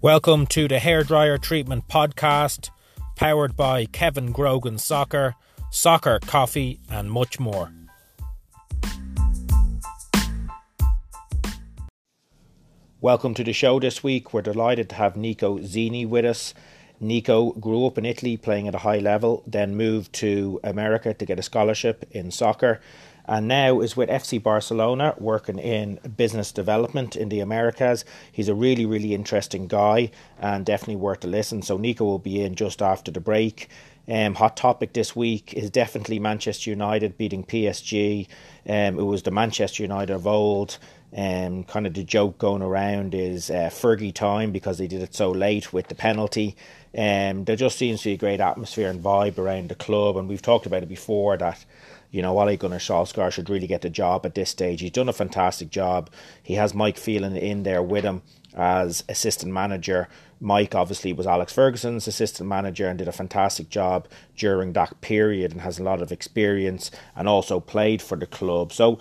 Welcome 0.00 0.46
to 0.50 0.68
the 0.68 0.76
Hairdryer 0.76 1.42
Treatment 1.42 1.88
Podcast, 1.88 2.70
powered 3.16 3.56
by 3.56 3.86
Kevin 3.86 4.30
Grogan 4.30 4.78
Soccer, 4.78 5.34
Soccer 5.72 6.20
Coffee, 6.20 6.78
and 6.88 7.10
much 7.10 7.40
more. 7.40 7.72
Welcome 13.00 13.34
to 13.34 13.42
the 13.42 13.52
show 13.52 13.80
this 13.80 14.04
week. 14.04 14.32
We're 14.32 14.42
delighted 14.42 14.88
to 14.90 14.94
have 14.94 15.16
Nico 15.16 15.60
Zini 15.62 16.06
with 16.06 16.24
us. 16.24 16.54
Nico 17.00 17.50
grew 17.54 17.84
up 17.84 17.98
in 17.98 18.06
Italy 18.06 18.36
playing 18.36 18.68
at 18.68 18.76
a 18.76 18.78
high 18.78 18.98
level, 18.98 19.42
then 19.48 19.74
moved 19.74 20.12
to 20.12 20.60
America 20.62 21.12
to 21.12 21.26
get 21.26 21.40
a 21.40 21.42
scholarship 21.42 22.08
in 22.12 22.30
soccer 22.30 22.80
and 23.28 23.46
now 23.46 23.80
is 23.80 23.96
with 23.96 24.08
FC 24.08 24.42
Barcelona 24.42 25.14
working 25.18 25.58
in 25.58 26.00
business 26.16 26.50
development 26.50 27.14
in 27.14 27.28
the 27.28 27.40
Americas. 27.40 28.04
He's 28.32 28.48
a 28.48 28.54
really, 28.54 28.86
really 28.86 29.14
interesting 29.14 29.66
guy 29.66 30.10
and 30.40 30.64
definitely 30.64 30.96
worth 30.96 31.24
a 31.24 31.28
listen. 31.28 31.60
So 31.60 31.76
Nico 31.76 32.04
will 32.04 32.18
be 32.18 32.42
in 32.42 32.54
just 32.54 32.80
after 32.80 33.10
the 33.10 33.20
break. 33.20 33.68
Um, 34.08 34.34
hot 34.34 34.56
topic 34.56 34.94
this 34.94 35.14
week 35.14 35.52
is 35.52 35.68
definitely 35.68 36.18
Manchester 36.18 36.70
United 36.70 37.18
beating 37.18 37.44
PSG. 37.44 38.26
Um, 38.66 38.98
it 38.98 39.04
was 39.04 39.22
the 39.22 39.30
Manchester 39.30 39.82
United 39.82 40.14
of 40.14 40.26
old. 40.26 40.78
Um, 41.14 41.64
kind 41.64 41.86
of 41.86 41.94
the 41.94 42.04
joke 42.04 42.38
going 42.38 42.62
around 42.62 43.14
is 43.14 43.50
uh, 43.50 43.70
Fergie 43.70 44.14
time 44.14 44.52
because 44.52 44.78
they 44.78 44.86
did 44.86 45.02
it 45.02 45.14
so 45.14 45.30
late 45.30 45.72
with 45.72 45.88
the 45.88 45.94
penalty. 45.94 46.56
Um, 46.96 47.44
there 47.44 47.56
just 47.56 47.78
seems 47.78 48.00
to 48.02 48.10
be 48.10 48.14
a 48.14 48.18
great 48.18 48.40
atmosphere 48.40 48.88
and 48.88 49.02
vibe 49.02 49.38
around 49.38 49.68
the 49.68 49.74
club, 49.74 50.16
and 50.16 50.28
we've 50.28 50.42
talked 50.42 50.66
about 50.66 50.82
it 50.82 50.88
before 50.88 51.36
that 51.36 51.64
you 52.10 52.22
know, 52.22 52.38
Ole 52.38 52.56
Gunnar 52.56 52.78
Solskjaer 52.78 53.30
should 53.30 53.50
really 53.50 53.66
get 53.66 53.82
the 53.82 53.90
job 53.90 54.24
at 54.24 54.34
this 54.34 54.50
stage. 54.50 54.80
He's 54.80 54.90
done 54.90 55.08
a 55.08 55.12
fantastic 55.12 55.70
job. 55.70 56.10
He 56.42 56.54
has 56.54 56.74
Mike 56.74 56.96
Phelan 56.96 57.36
in 57.36 57.64
there 57.64 57.82
with 57.82 58.04
him 58.04 58.22
as 58.54 59.04
assistant 59.08 59.52
manager. 59.52 60.08
Mike 60.40 60.74
obviously 60.74 61.12
was 61.12 61.26
Alex 61.26 61.52
Ferguson's 61.52 62.06
assistant 62.06 62.48
manager 62.48 62.88
and 62.88 62.98
did 62.98 63.08
a 63.08 63.12
fantastic 63.12 63.68
job 63.68 64.06
during 64.36 64.72
that 64.72 65.00
period 65.00 65.52
and 65.52 65.60
has 65.62 65.78
a 65.78 65.82
lot 65.82 66.00
of 66.00 66.12
experience 66.12 66.90
and 67.16 67.28
also 67.28 67.58
played 67.58 68.00
for 68.00 68.16
the 68.16 68.26
club. 68.26 68.72
So 68.72 69.00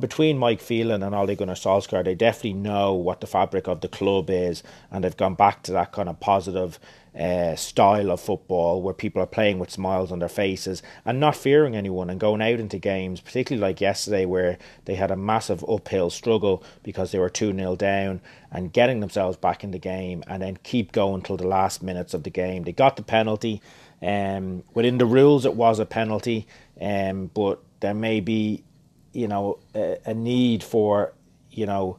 between 0.00 0.38
Mike 0.38 0.60
Phelan 0.60 1.02
and 1.02 1.14
Ole 1.14 1.34
Gunnar 1.36 1.54
Solskjaer, 1.54 2.04
they 2.04 2.14
definitely 2.14 2.54
know 2.54 2.94
what 2.94 3.20
the 3.20 3.26
fabric 3.26 3.68
of 3.68 3.82
the 3.82 3.88
club 3.88 4.30
is 4.30 4.62
and 4.90 5.04
they've 5.04 5.16
gone 5.16 5.34
back 5.34 5.62
to 5.64 5.72
that 5.72 5.92
kind 5.92 6.08
of 6.08 6.20
positive 6.20 6.78
uh, 7.18 7.56
style 7.56 8.10
of 8.12 8.20
football 8.20 8.80
where 8.80 8.94
people 8.94 9.20
are 9.20 9.26
playing 9.26 9.58
with 9.58 9.70
smiles 9.70 10.12
on 10.12 10.20
their 10.20 10.28
faces 10.28 10.82
and 11.04 11.18
not 11.18 11.34
fearing 11.34 11.74
anyone 11.74 12.08
and 12.08 12.20
going 12.20 12.40
out 12.40 12.60
into 12.60 12.78
games, 12.78 13.20
particularly 13.20 13.60
like 13.60 13.80
yesterday 13.80 14.24
where 14.24 14.56
they 14.84 14.94
had 14.94 15.10
a 15.10 15.16
massive 15.16 15.64
uphill 15.68 16.10
struggle 16.10 16.62
because 16.84 17.10
they 17.10 17.18
were 17.18 17.28
2 17.28 17.52
0 17.54 17.74
down 17.76 18.20
and 18.52 18.72
getting 18.72 19.00
themselves 19.00 19.36
back 19.36 19.64
in 19.64 19.72
the 19.72 19.78
game 19.78 20.22
and 20.28 20.42
then 20.42 20.58
keep 20.62 20.92
going 20.92 21.20
till 21.20 21.36
the 21.36 21.46
last 21.46 21.82
minutes 21.82 22.14
of 22.14 22.22
the 22.22 22.30
game. 22.30 22.62
They 22.62 22.72
got 22.72 22.96
the 22.96 23.02
penalty. 23.02 23.60
Um, 24.00 24.62
within 24.74 24.98
the 24.98 25.06
rules, 25.06 25.44
it 25.44 25.54
was 25.54 25.80
a 25.80 25.86
penalty, 25.86 26.46
um, 26.80 27.32
but 27.34 27.60
there 27.80 27.94
may 27.94 28.20
be, 28.20 28.62
you 29.12 29.26
know, 29.26 29.58
a, 29.74 29.98
a 30.06 30.14
need 30.14 30.62
for, 30.62 31.14
you 31.50 31.66
know, 31.66 31.98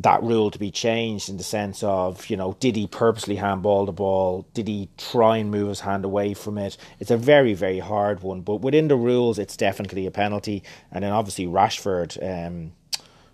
that 0.00 0.22
rule 0.22 0.50
to 0.50 0.58
be 0.58 0.70
changed 0.70 1.28
in 1.28 1.36
the 1.36 1.44
sense 1.44 1.82
of, 1.82 2.28
you 2.28 2.36
know, 2.36 2.56
did 2.58 2.76
he 2.76 2.86
purposely 2.86 3.36
handball 3.36 3.86
the 3.86 3.92
ball? 3.92 4.46
Did 4.52 4.66
he 4.66 4.88
try 4.98 5.36
and 5.36 5.50
move 5.50 5.68
his 5.68 5.80
hand 5.80 6.04
away 6.04 6.34
from 6.34 6.58
it? 6.58 6.76
It's 6.98 7.12
a 7.12 7.16
very, 7.16 7.54
very 7.54 7.78
hard 7.78 8.22
one, 8.22 8.40
but 8.40 8.56
within 8.56 8.88
the 8.88 8.96
rules, 8.96 9.38
it's 9.38 9.56
definitely 9.56 10.06
a 10.06 10.10
penalty. 10.10 10.62
And 10.90 11.04
then 11.04 11.12
obviously 11.12 11.46
Rashford, 11.46 12.18
um, 12.22 12.72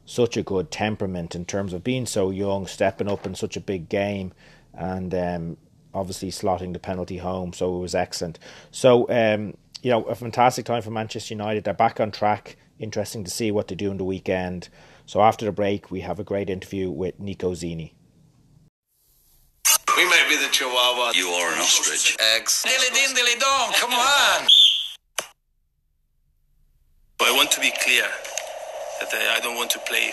such 0.05 0.37
a 0.37 0.43
good 0.43 0.71
temperament 0.71 1.35
in 1.35 1.45
terms 1.45 1.73
of 1.73 1.83
being 1.83 2.05
so 2.05 2.31
young, 2.31 2.67
stepping 2.67 3.09
up 3.09 3.27
in 3.27 3.35
such 3.35 3.57
a 3.57 3.61
big 3.61 3.89
game, 3.89 4.33
and 4.75 5.15
um, 5.15 5.57
obviously 5.95 6.31
slotting 6.31 6.73
the 6.73 6.79
penalty 6.79 7.19
home. 7.19 7.53
So 7.53 7.77
it 7.77 7.81
was 7.81 7.95
excellent. 7.95 8.39
So, 8.71 9.09
um, 9.09 9.57
you 9.83 9.91
know, 9.91 10.03
a 10.05 10.15
fantastic 10.15 10.67
time 10.67 10.83
for 10.83 10.91
Manchester 10.91 11.33
United. 11.33 11.65
They're 11.65 11.75
back 11.75 12.01
on 12.01 12.11
track. 12.11 12.57
Interesting 12.79 13.25
to 13.25 13.31
see 13.31 13.51
what 13.51 13.69
they 13.69 13.75
do 13.75 13.91
in 13.91 13.97
the 13.97 14.05
weekend. 14.05 14.69
So 15.11 15.21
after 15.23 15.45
the 15.45 15.51
break, 15.51 15.91
we 15.91 16.03
have 16.03 16.21
a 16.21 16.23
great 16.23 16.49
interview 16.49 16.89
with 16.89 17.19
Nico 17.19 17.53
Zini. 17.53 17.97
We 19.97 20.05
may 20.05 20.25
be 20.29 20.37
the 20.37 20.47
Chihuahua. 20.53 21.11
You 21.17 21.27
are 21.27 21.53
an 21.53 21.59
ostrich. 21.59 22.17
Eggs. 22.37 22.63
Dilly 22.63 22.95
din, 22.95 23.13
dilly 23.17 23.35
dong. 23.41 23.73
Come 23.73 23.91
on. 23.91 24.47
I 27.21 27.33
want 27.35 27.51
to 27.51 27.61
be 27.61 27.73
clear 27.83 28.07
that 29.01 29.37
I 29.37 29.41
don't 29.43 29.57
want 29.57 29.71
to 29.73 29.81
play 29.81 30.13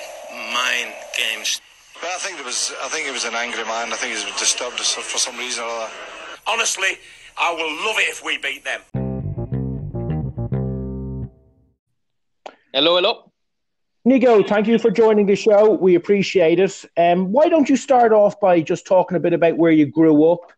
mind 0.51 0.93
games. 1.15 1.61
Well, 2.01 2.11
I 2.11 2.17
think 2.17 2.39
it 2.39 2.45
was. 2.45 2.73
I 2.81 2.87
think 2.87 3.05
he 3.05 3.11
was 3.11 3.25
an 3.25 3.35
angry 3.35 3.65
man. 3.65 3.93
I 3.93 3.97
think 3.97 4.17
he 4.17 4.25
was 4.25 4.39
disturbed 4.39 4.79
for 4.79 5.19
some 5.19 5.37
reason 5.37 5.63
or 5.63 5.69
other. 5.69 5.91
Honestly, 6.47 6.97
I 7.37 7.53
will 7.53 7.69
love 7.85 7.99
it 7.99 8.09
if 8.09 8.25
we 8.25 8.39
beat 8.39 8.65
them. 8.65 8.81
Hello, 12.73 12.95
hello. 12.95 13.26
Nico, 14.07 14.41
thank 14.41 14.67
you 14.67 14.79
for 14.79 14.89
joining 14.89 15.25
the 15.25 15.35
show. 15.35 15.69
We 15.69 15.95
appreciate 15.95 16.61
it. 16.61 16.85
Um, 16.95 17.33
why 17.33 17.49
don't 17.49 17.67
you 17.67 17.75
start 17.75 18.13
off 18.13 18.39
by 18.39 18.61
just 18.61 18.87
talking 18.87 19.17
a 19.17 19.19
bit 19.19 19.33
about 19.33 19.57
where 19.57 19.73
you 19.73 19.85
grew 19.85 20.31
up 20.31 20.53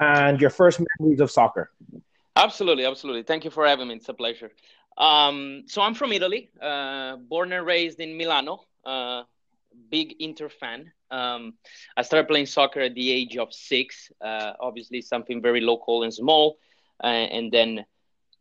and 0.00 0.40
your 0.40 0.48
first 0.48 0.80
memories 0.80 1.20
of 1.20 1.30
soccer? 1.30 1.70
Absolutely, 2.34 2.86
absolutely. 2.86 3.22
Thank 3.22 3.44
you 3.44 3.50
for 3.50 3.66
having 3.66 3.88
me. 3.88 3.96
It's 3.96 4.08
a 4.08 4.14
pleasure. 4.14 4.52
Um, 4.96 5.64
so 5.66 5.82
I'm 5.82 5.92
from 5.92 6.12
Italy, 6.12 6.48
uh, 6.62 7.16
born 7.16 7.52
and 7.52 7.66
raised 7.66 8.00
in 8.00 8.16
Milano. 8.16 8.64
Uh, 8.86 9.24
big 9.90 10.14
Inter 10.20 10.48
fan. 10.48 10.90
Um, 11.10 11.58
I 11.98 12.02
started 12.04 12.26
playing 12.26 12.46
soccer 12.46 12.80
at 12.80 12.94
the 12.94 13.10
age 13.10 13.36
of 13.36 13.52
six. 13.52 14.10
Uh, 14.18 14.54
obviously, 14.58 15.02
something 15.02 15.42
very 15.42 15.60
local 15.60 16.04
and 16.04 16.14
small, 16.14 16.56
uh, 17.02 17.08
and 17.08 17.52
then 17.52 17.84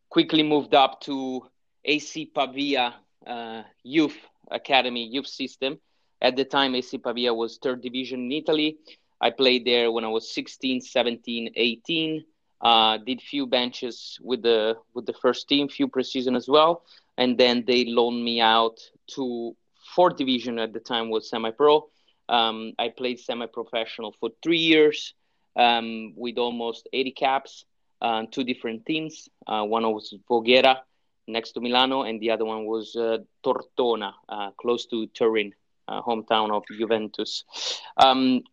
quickly 0.10 0.42
moved 0.42 0.74
up 0.74 1.02
to 1.02 1.50
AC 1.84 2.32
Pavia 2.34 2.94
uh, 3.28 3.64
youth 3.84 4.18
academy 4.54 5.06
youth 5.06 5.28
system. 5.28 5.80
At 6.22 6.36
the 6.36 6.46
time, 6.46 6.76
AC 6.76 6.98
Pavia 7.00 7.34
was 7.34 7.58
third 7.58 7.82
division 7.82 8.22
in 8.22 8.32
Italy. 8.32 8.78
I 9.20 9.30
played 9.30 9.66
there 9.66 9.92
when 9.92 10.06
I 10.06 10.10
was 10.10 10.34
16, 10.34 10.82
17, 10.82 11.52
18. 11.56 12.24
Uh, 12.62 12.98
did 12.98 13.22
few 13.22 13.46
benches 13.46 14.18
with 14.22 14.42
the 14.42 14.78
with 14.94 15.06
the 15.06 15.14
first 15.14 15.50
team, 15.50 15.68
few 15.68 15.88
preseason 15.90 16.36
as 16.38 16.48
well, 16.48 16.84
and 17.18 17.38
then 17.38 17.66
they 17.68 17.84
loaned 17.84 18.24
me 18.24 18.40
out 18.40 18.80
to 19.16 19.54
fourth 19.96 20.16
division. 20.16 20.60
At 20.60 20.72
the 20.72 20.80
time 20.80 21.10
was 21.10 21.30
semi-pro. 21.30 21.90
Um, 22.30 22.74
I 22.80 22.88
played 22.88 23.20
semi-professional 23.20 24.16
for 24.18 24.30
three 24.42 24.60
years 24.60 25.14
um, 25.58 26.14
with 26.16 26.38
almost 26.38 26.88
80 26.94 27.12
caps, 27.12 27.66
uh, 28.02 28.24
two 28.32 28.46
different 28.46 28.86
teams. 28.86 29.28
Uh, 29.46 29.64
one 29.64 29.84
was 29.84 30.14
Voghera, 30.30 30.80
next 31.28 31.54
to 31.54 31.62
Milano, 31.62 32.04
and 32.04 32.20
the 32.20 32.32
other 32.32 32.46
one 32.46 32.66
was 32.66 32.96
uh, 32.96 33.18
Tortona, 33.46 34.14
uh, 34.30 34.52
close 34.52 34.86
to 34.88 35.08
Turin, 35.08 35.54
uh, 35.88 36.02
hometown 36.02 36.52
of 36.52 36.64
Juventus. 36.78 37.44
Um, 37.98 38.44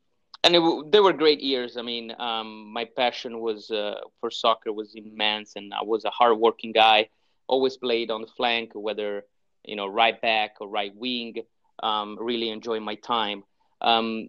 and 0.42 0.54
w- 0.54 0.88
they 0.90 1.00
were 1.00 1.12
great 1.12 1.40
years. 1.40 1.76
I 1.76 1.82
mean, 1.82 2.14
um, 2.18 2.72
my 2.72 2.84
passion 2.84 3.40
was 3.40 3.70
uh, 3.70 4.00
for 4.20 4.30
soccer 4.30 4.72
was 4.72 4.94
immense, 4.94 5.56
and 5.56 5.72
I 5.74 5.82
was 5.82 6.04
a 6.04 6.10
hardworking 6.10 6.72
guy. 6.72 7.08
Always 7.46 7.76
played 7.76 8.10
on 8.10 8.22
the 8.22 8.28
flank, 8.28 8.72
whether 8.74 9.24
you 9.64 9.76
know 9.76 9.86
right 9.86 10.20
back 10.20 10.56
or 10.60 10.68
right 10.68 10.94
wing. 10.94 11.34
Um, 11.82 12.18
really 12.20 12.50
enjoyed 12.50 12.82
my 12.82 12.96
time. 12.96 13.42
Um, 13.80 14.28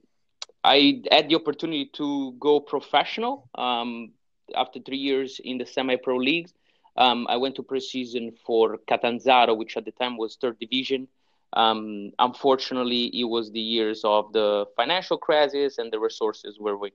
I 0.64 1.02
had 1.12 1.28
the 1.28 1.36
opportunity 1.36 1.90
to 1.94 2.34
go 2.40 2.60
professional 2.60 3.50
um, 3.56 4.12
after 4.56 4.80
three 4.80 5.00
years 5.00 5.42
in 5.44 5.58
the 5.58 5.66
semi-pro 5.66 6.18
leagues 6.18 6.54
um, 6.98 7.28
I 7.30 7.38
went 7.38 7.56
to 7.56 7.64
preseason 7.64 8.38
for 8.46 8.78
Catanzaro, 8.88 9.54
which 9.54 9.78
at 9.78 9.86
the 9.86 9.92
time 9.92 10.18
was 10.18 10.36
third 10.36 10.60
division. 10.60 11.08
Um, 11.54 12.12
unfortunately, 12.20 13.06
it 13.20 13.26
was 13.26 13.52
the 13.52 13.60
years 13.60 14.02
of 14.04 14.32
the 14.34 14.66
financial 14.76 15.18
crisis 15.18 15.78
and 15.78 15.92
the 15.92 16.00
resources 16.00 16.58
were, 16.60 16.78
we, 16.78 16.92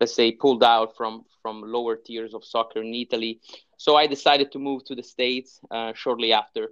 let's 0.00 0.14
say, 0.14 0.32
pulled 0.32 0.62
out 0.62 0.96
from 0.96 1.24
from 1.42 1.62
lower 1.62 1.96
tiers 1.96 2.32
of 2.34 2.44
soccer 2.44 2.80
in 2.82 2.94
Italy. 2.94 3.40
So 3.76 3.96
I 3.96 4.06
decided 4.06 4.52
to 4.52 4.58
move 4.58 4.84
to 4.86 4.94
the 4.94 5.02
states 5.02 5.60
uh, 5.70 5.92
shortly 5.94 6.32
after, 6.32 6.70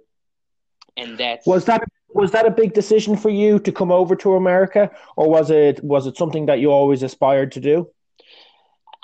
and 0.97 1.17
that 1.19 1.41
was 1.45 1.65
that 1.65 1.83
was 2.09 2.31
that 2.31 2.45
a 2.45 2.51
big 2.51 2.73
decision 2.73 3.17
for 3.17 3.29
you 3.29 3.59
to 3.59 3.71
come 3.71 3.91
over 3.91 4.15
to 4.17 4.35
America, 4.35 4.91
or 5.15 5.29
was 5.29 5.49
it 5.49 5.83
was 5.83 6.05
it 6.05 6.17
something 6.17 6.45
that 6.47 6.59
you 6.59 6.71
always 6.71 7.01
aspired 7.01 7.51
to 7.53 7.59
do? 7.59 7.89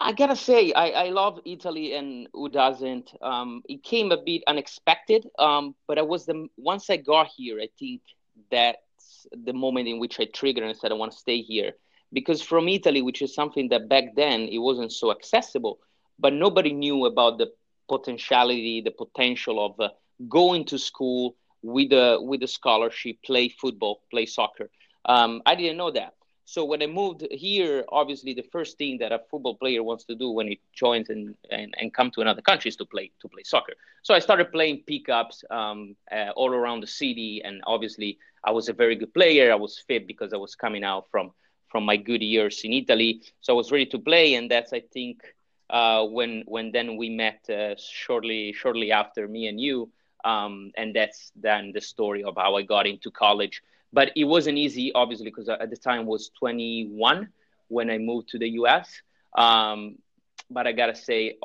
I 0.02 0.14
gotta 0.14 0.36
say, 0.36 0.72
I, 0.72 0.92
I 0.92 1.10
love 1.10 1.40
Italy, 1.46 1.94
and 1.94 2.28
who 2.34 2.48
doesn't? 2.48 3.12
Um, 3.22 3.62
it 3.68 3.84
came 3.84 4.12
a 4.12 4.18
bit 4.18 4.44
unexpected, 4.48 5.28
um, 5.38 5.76
but 5.88 6.00
I 6.00 6.04
was 6.04 6.26
the 6.26 6.48
once 6.58 6.90
I 6.90 6.98
got 6.98 7.28
here, 7.36 7.60
I 7.60 7.68
think 7.78 8.02
that's 8.50 9.28
the 9.32 9.52
moment 9.52 9.90
in 9.90 10.00
which 10.00 10.20
I 10.20 10.26
triggered 10.26 10.64
and 10.64 10.78
said 10.78 10.92
I 10.92 10.96
want 10.96 11.12
to 11.12 11.18
stay 11.18 11.42
here 11.42 11.74
because 12.14 12.42
from 12.42 12.68
Italy, 12.70 13.02
which 13.02 13.22
is 13.22 13.34
something 13.36 13.70
that 13.70 13.90
back 13.90 14.16
then 14.16 14.42
it 14.44 14.60
wasn't 14.60 14.94
so 14.94 15.12
accessible, 15.12 15.80
but 16.18 16.34
nobody 16.34 16.72
knew 16.72 17.06
about 17.06 17.38
the 17.38 17.52
potentiality, 17.90 18.82
the 18.82 18.92
potential 18.92 19.66
of 19.66 19.80
uh, 19.80 19.90
going 20.30 20.66
to 20.66 20.78
school 20.78 21.36
with 21.62 21.92
a 21.92 22.20
with 22.22 22.42
a 22.44 22.48
scholarship, 22.48 23.18
play 23.26 23.50
football, 23.50 24.02
play 24.12 24.26
soccer. 24.26 24.70
Um, 25.06 25.42
I 25.46 25.56
didn't 25.56 25.78
know 25.78 25.92
that. 25.92 26.14
So 26.50 26.66
when 26.66 26.82
I 26.82 26.88
moved 26.88 27.28
here, 27.30 27.86
obviously 27.90 28.34
the 28.34 28.48
first 28.52 28.80
thing 28.80 28.98
that 28.98 29.12
a 29.12 29.20
football 29.30 29.54
player 29.54 29.84
wants 29.84 30.04
to 30.06 30.16
do 30.16 30.32
when 30.32 30.48
he 30.48 30.60
joins 30.74 31.12
and, 31.12 31.36
and, 31.52 31.76
and 31.78 31.94
come 31.94 32.10
to 32.10 32.22
another 32.22 32.42
country 32.42 32.70
is 32.70 32.76
to 32.78 32.86
play 32.86 33.12
to 33.22 33.28
play 33.28 33.44
soccer. 33.44 33.74
So 34.02 34.16
I 34.16 34.20
started 34.20 34.52
playing 34.52 34.82
pickups 34.88 35.44
um, 35.52 35.96
uh, 36.12 36.32
all 36.36 36.52
around 36.52 36.82
the 36.82 36.88
city, 36.88 37.44
and 37.46 37.62
obviously 37.68 38.18
I 38.44 38.50
was 38.50 38.68
a 38.68 38.74
very 38.74 38.96
good 38.96 39.14
player. 39.14 39.52
I 39.52 39.62
was 39.66 39.78
fit 39.78 40.08
because 40.08 40.34
I 40.34 40.38
was 40.38 40.56
coming 40.56 40.84
out 40.84 41.06
from 41.12 41.34
from 41.68 41.86
my 41.86 41.98
good 41.98 42.24
years 42.24 42.62
in 42.64 42.74
Italy, 42.74 43.22
so 43.42 43.54
I 43.54 43.56
was 43.56 43.72
ready 43.72 43.86
to 43.86 44.00
play, 44.00 44.34
and 44.34 44.50
that's 44.50 44.74
I 44.74 44.80
think 44.80 45.22
uh, 45.70 46.04
when 46.08 46.42
when 46.48 46.72
then 46.72 46.98
we 46.98 47.10
met 47.10 47.48
uh, 47.48 47.76
shortly 47.78 48.54
shortly 48.54 48.92
after 48.92 49.28
me 49.28 49.46
and 49.50 49.62
you, 49.62 49.92
um, 50.26 50.72
and 50.76 50.96
that's 50.96 51.32
then 51.36 51.74
the 51.74 51.82
story 51.82 52.24
of 52.24 52.34
how 52.38 52.56
I 52.56 52.64
got 52.64 52.88
into 52.88 53.12
college 53.12 53.62
but 53.92 54.12
it 54.16 54.26
wasn't 54.26 54.58
easy, 54.58 54.92
obviously, 54.94 55.26
because 55.26 55.50
at 55.50 55.70
the 55.70 55.78
time 55.78 56.06
was 56.06 56.30
21 56.40 57.30
when 57.68 57.90
I 57.90 57.98
moved 57.98 58.30
to 58.30 58.40
the 58.40 58.50
US. 58.62 58.90
Um, 59.36 59.98
but 60.50 60.68
I 60.68 60.72
gotta 60.72 60.96
say, 60.96 61.38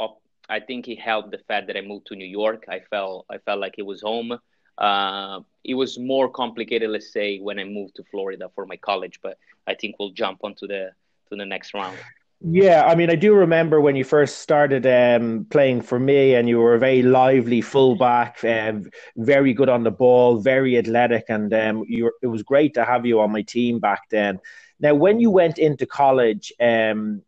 I 0.49 0.61
think 0.61 0.89
it 0.89 0.99
helped 0.99 1.31
the 1.31 1.39
fact 1.39 1.67
that 1.69 1.77
I 1.77 1.81
moved 1.81 2.07
to 2.07 2.17
New 2.17 2.27
York. 2.27 2.65
I 2.69 2.81
felt 2.81 3.27
I 3.31 3.39
felt 3.39 3.61
like 3.61 3.75
it 3.79 3.87
was 3.87 4.03
home. 4.03 4.39
Uh, 4.77 5.41
it 5.63 5.75
was 5.75 5.99
more 5.99 6.29
complicated, 6.29 6.91
let's 6.91 7.13
say, 7.13 7.39
when 7.39 7.59
I 7.59 7.65
moved 7.65 7.97
to 7.97 8.05
Florida 8.11 8.51
for 8.55 8.67
my 8.67 8.77
college. 8.77 9.21
But 9.23 9.39
I 9.67 9.75
think 9.75 9.97
we'll 9.99 10.11
jump 10.11 10.41
onto 10.43 10.67
the 10.67 10.93
to 11.29 11.37
the 11.37 11.47
next 11.47 11.75
round. 11.75 11.99
Yeah, 12.47 12.85
I 12.85 12.95
mean, 12.95 13.09
I 13.09 13.15
do 13.15 13.35
remember 13.35 13.81
when 13.81 13.97
you 13.97 14.05
first 14.05 14.41
started 14.41 14.87
um, 14.87 15.47
playing 15.49 15.81
for 15.81 15.99
me, 15.99 16.35
and 16.35 16.47
you 16.47 16.59
were 16.59 16.75
a 16.75 16.79
very 16.79 17.01
lively 17.01 17.63
fullback, 17.63 18.45
um, 18.45 18.91
very 19.17 19.55
good 19.55 19.71
on 19.71 19.83
the 19.83 19.91
ball, 19.91 20.41
very 20.41 20.77
athletic, 20.77 21.25
and 21.31 21.55
um, 21.55 21.85
you 21.89 22.05
were, 22.05 22.15
it 22.21 22.27
was 22.27 22.43
great 22.43 22.75
to 22.75 22.85
have 22.85 23.07
you 23.07 23.21
on 23.21 23.33
my 23.33 23.41
team 23.41 23.79
back 23.81 24.11
then. 24.11 24.41
Now, 24.79 24.95
when 24.95 25.21
you 25.21 25.31
went 25.31 25.59
into 25.59 25.87
college, 25.87 26.53
um, 26.61 27.23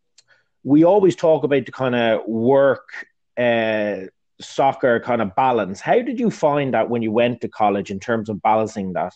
we 0.64 0.84
always 0.84 1.16
talk 1.16 1.44
about 1.44 1.64
the 1.64 1.72
kind 1.72 1.94
of 1.94 2.26
work 2.26 3.06
uh, 3.38 4.08
soccer 4.38 5.00
kind 5.00 5.22
of 5.22 5.34
balance. 5.34 5.80
How 5.80 6.02
did 6.02 6.20
you 6.20 6.30
find 6.30 6.74
that 6.74 6.90
when 6.90 7.00
you 7.00 7.10
went 7.10 7.40
to 7.40 7.48
college 7.48 7.90
in 7.90 8.00
terms 8.00 8.28
of 8.28 8.42
balancing 8.42 8.92
that? 8.92 9.14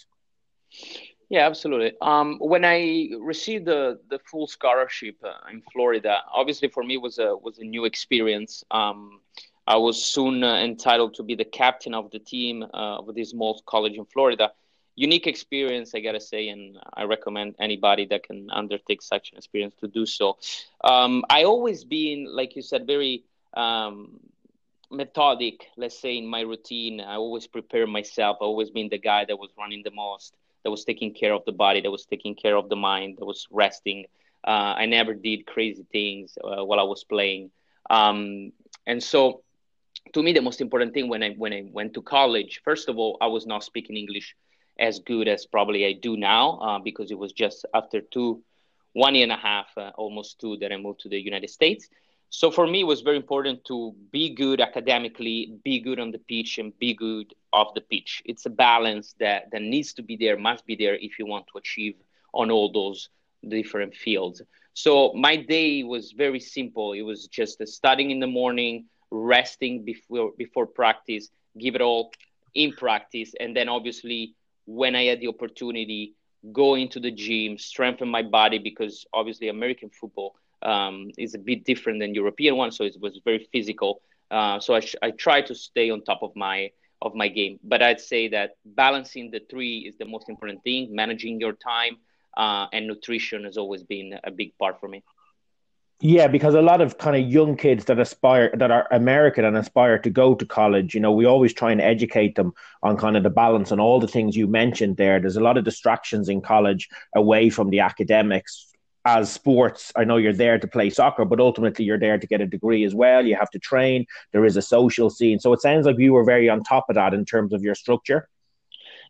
Yeah, 1.31 1.47
absolutely. 1.47 1.93
Um, 2.03 2.39
when 2.41 2.65
I 2.65 3.11
received 3.21 3.67
the, 3.67 4.01
the 4.11 4.19
full 4.19 4.49
scholarship 4.49 5.17
uh, 5.25 5.51
in 5.51 5.63
Florida, 5.73 6.19
obviously 6.33 6.69
for 6.69 6.83
me 6.85 6.99
was 6.99 7.19
a 7.19 7.37
was 7.37 7.59
a 7.59 7.65
new 7.65 7.85
experience. 7.87 8.65
Um, 8.71 9.21
I 9.67 9.77
was 9.77 10.05
soon 10.05 10.43
uh, 10.43 10.57
entitled 10.57 11.15
to 11.15 11.23
be 11.23 11.37
the 11.37 11.45
captain 11.45 11.95
of 11.95 12.11
the 12.11 12.19
team 12.19 12.65
uh, 12.65 12.99
of 12.99 13.15
this 13.15 13.31
small 13.31 13.63
college 13.67 13.95
in 13.97 14.07
Florida. 14.07 14.53
Unique 14.97 15.29
experience, 15.29 15.95
I 15.95 16.01
gotta 16.01 16.21
say, 16.21 16.49
and 16.49 16.77
I 16.95 17.05
recommend 17.05 17.55
anybody 17.61 18.07
that 18.07 18.25
can 18.25 18.49
undertake 18.51 19.01
such 19.01 19.33
an 19.33 19.39
experience 19.39 19.77
to 19.81 19.89
do 19.89 20.07
so. 20.07 20.37
Um, 20.83 21.25
I 21.31 21.45
always 21.45 21.85
been, 21.85 22.27
like 22.29 22.57
you 22.57 22.63
said, 22.63 22.87
very 22.89 23.25
um, 23.55 24.19
methodic. 24.91 25.69
Let's 25.77 25.99
say 25.99 26.19
in 26.19 26.27
my 26.27 26.41
routine, 26.41 27.01
I 27.01 27.15
always 27.15 27.47
prepare 27.47 27.87
myself. 27.87 28.39
I 28.41 28.45
always 28.45 28.71
been 28.71 28.89
the 28.89 28.99
guy 28.99 29.25
that 29.27 29.39
was 29.39 29.51
running 29.57 29.83
the 29.85 29.93
most 29.93 30.35
that 30.65 30.71
was 30.71 30.85
taking 30.85 31.15
care 31.15 31.33
of 31.33 31.45
the 31.45 31.53
body, 31.53 31.81
that 31.81 31.91
was 31.91 32.07
taking 32.07 32.35
care 32.35 32.57
of 32.57 32.69
the 32.69 32.77
mind, 32.77 33.17
that 33.19 33.25
was 33.25 33.47
resting. 33.51 34.05
Uh, 34.47 34.75
I 34.77 34.87
never 34.87 35.15
did 35.15 35.47
crazy 35.47 35.87
things 35.93 36.37
uh, 36.43 36.65
while 36.65 36.81
I 36.81 36.85
was 36.85 37.05
playing. 37.05 37.51
Um, 37.89 38.53
and 38.87 39.03
so, 39.03 39.43
to 40.15 40.23
me, 40.23 40.33
the 40.33 40.43
most 40.43 40.61
important 40.61 40.95
thing 40.95 41.09
when 41.09 41.23
I 41.23 41.31
when 41.31 41.53
I 41.53 41.65
went 41.71 41.95
to 41.95 42.03
college, 42.03 42.61
first 42.65 42.89
of 42.89 42.99
all, 42.99 43.19
I 43.21 43.27
was 43.27 43.47
not 43.47 43.65
speaking 43.65 43.97
English 43.97 44.35
as 44.79 44.99
good 45.01 45.29
as 45.29 45.47
probably 45.47 45.87
I 45.87 45.93
do 45.93 46.17
now 46.17 46.59
uh, 46.59 46.79
because 46.79 47.11
it 47.11 47.19
was 47.19 47.33
just 47.33 47.67
after 47.75 48.01
two, 48.01 48.43
one 48.95 49.15
year 49.15 49.25
and 49.25 49.33
a 49.33 49.37
half, 49.37 49.67
uh, 49.77 49.91
almost 49.97 50.41
two, 50.41 50.57
that 50.59 50.73
I 50.73 50.77
moved 50.79 51.01
to 51.01 51.09
the 51.09 51.21
United 51.21 51.51
States. 51.51 51.89
So 52.33 52.53
for 52.53 52.65
me, 52.67 52.83
it 52.83 52.87
was 52.87 53.01
very 53.01 53.17
important 53.17 53.65
to 53.67 53.93
be 54.13 54.31
good 54.31 54.61
academically, 54.61 55.59
be 55.65 55.81
good 55.81 55.99
on 55.99 56.13
the 56.13 56.19
pitch, 56.19 56.59
and 56.59 56.77
be 56.79 56.95
good 56.95 57.35
off 57.53 57.75
the 57.75 57.81
pitch. 57.81 58.23
It's 58.25 58.47
a 58.47 58.51
balance 58.51 59.17
that, 59.19 59.51
that 59.51 59.63
needs 59.63 59.93
to 59.95 60.03
be 60.03 60.17
there, 60.17 60.39
must 60.39 60.65
be 60.65 60.77
there 60.77 60.95
if 60.95 61.19
you 61.19 61.27
want 61.27 61.47
to 61.49 61.59
achieve 61.59 61.97
on 62.33 62.53
all 62.53 62.71
those 62.71 63.09
different 63.49 63.95
fields. 63.95 64.43
So 64.75 65.13
my 65.15 65.37
day 65.37 65.83
was 65.83 66.13
very 66.13 66.39
simple. 66.39 66.93
It 66.93 67.03
was 67.03 67.27
just 67.27 67.67
studying 67.67 68.13
in 68.13 68.21
the 68.21 68.29
morning, 68.29 68.87
resting 69.11 69.85
before 69.85 70.31
before 70.39 70.67
practice, 70.67 71.29
give 71.59 71.75
it 71.75 71.81
all 71.81 72.13
in 72.55 72.73
practice, 72.73 73.35
and 73.41 73.57
then 73.57 73.69
obviously 73.69 74.35
when 74.67 74.95
I 74.95 75.05
had 75.05 75.21
the 75.21 75.27
opportunity, 75.27 76.15
go 76.53 76.77
into 76.77 77.01
the 77.01 77.11
gym, 77.11 77.59
strengthen 77.59 78.09
my 78.09 78.23
body 78.23 78.59
because 78.59 79.05
obviously 79.13 79.49
American 79.49 79.91
football 79.91 80.37
um, 80.63 81.11
is 81.19 81.35
a 81.35 81.39
bit 81.39 81.65
different 81.65 82.01
than 82.01 82.15
European 82.15 82.57
one, 82.57 82.71
so 82.71 82.85
it 82.85 82.97
was 83.01 83.21
very 83.25 83.49
physical. 83.53 84.03
Uh, 84.31 84.61
so 84.61 84.75
I, 84.75 84.81
sh- 84.81 84.97
I 85.03 85.11
try 85.11 85.43
to 85.43 85.55
stay 85.55 85.91
on 85.91 86.03
top 86.05 86.23
of 86.23 86.35
my 86.37 86.71
of 87.03 87.15
my 87.15 87.29
game, 87.29 87.59
but 87.65 87.83
I'd 87.83 88.01
say 88.01 88.29
that 88.29 88.57
balancing 88.65 89.31
the 89.31 89.41
three 89.51 89.79
is 89.79 89.97
the 89.97 90.05
most 90.05 90.29
important 90.29 90.63
thing. 90.63 90.95
Managing 90.95 91.41
your 91.41 91.55
time 91.55 91.97
uh, 92.37 92.67
and 92.75 92.87
nutrition 92.87 93.45
has 93.45 93.57
always 93.57 93.83
been 93.83 94.19
a 94.23 94.31
big 94.31 94.57
part 94.59 94.79
for 94.81 94.89
me. 94.89 95.03
Yeah, 96.03 96.29
because 96.29 96.55
a 96.55 96.63
lot 96.63 96.81
of 96.81 96.97
kind 96.97 97.15
of 97.23 97.31
young 97.31 97.57
kids 97.57 97.85
that 97.87 97.99
aspire 97.99 98.51
that 98.57 98.71
are 98.71 98.87
American 98.91 99.45
and 99.45 99.55
aspire 99.57 99.99
to 99.99 100.09
go 100.09 100.35
to 100.35 100.47
college, 100.47 100.95
you 100.95 101.01
know, 101.01 101.13
we 101.13 101.27
always 101.27 101.53
try 101.53 101.73
and 101.73 101.81
educate 101.81 102.37
them 102.37 102.55
on 102.83 102.97
kind 102.97 103.19
of 103.19 103.23
the 103.23 103.29
balance 103.29 103.71
and 103.71 103.83
all 103.83 104.01
the 104.01 104.09
things 104.09 104.35
you 104.35 104.47
mentioned 104.47 104.97
there. 104.97 105.21
There's 105.21 105.37
a 105.37 105.43
lot 105.43 105.59
of 105.59 105.65
distractions 105.65 106.31
in 106.31 106.41
college 106.41 106.89
away 107.15 107.51
from 107.51 107.69
the 107.69 107.81
academics 107.81 108.71
as 109.05 109.33
sports, 109.33 109.93
I 109.97 110.05
know 110.05 110.19
you're 110.19 110.33
there 110.33 110.59
to 110.59 110.67
play 110.67 110.91
soccer, 110.91 111.25
but 111.25 111.41
ultimately 111.41 111.85
you're 111.85 111.99
there 111.99 112.19
to 112.19 112.27
get 112.27 112.41
a 112.41 112.47
degree 112.47 112.85
as 112.85 112.95
well. 112.95 113.25
You 113.25 113.37
have 113.37 113.51
to 113.51 113.59
train. 113.59 114.07
There 114.33 114.45
is 114.45 114.57
a 114.57 114.63
social 114.63 115.09
scene. 115.09 115.39
So 115.39 115.53
it 115.53 115.63
sounds 115.63 115.87
like 115.87 115.99
you 115.99 116.13
were 116.13 116.25
very 116.25 116.49
on 116.49 116.63
top 116.63 116.87
of 116.91 116.97
that 116.97 117.15
in 117.15 117.25
terms 117.25 117.53
of 117.53 117.63
your 117.63 117.75
structure. 117.75 118.29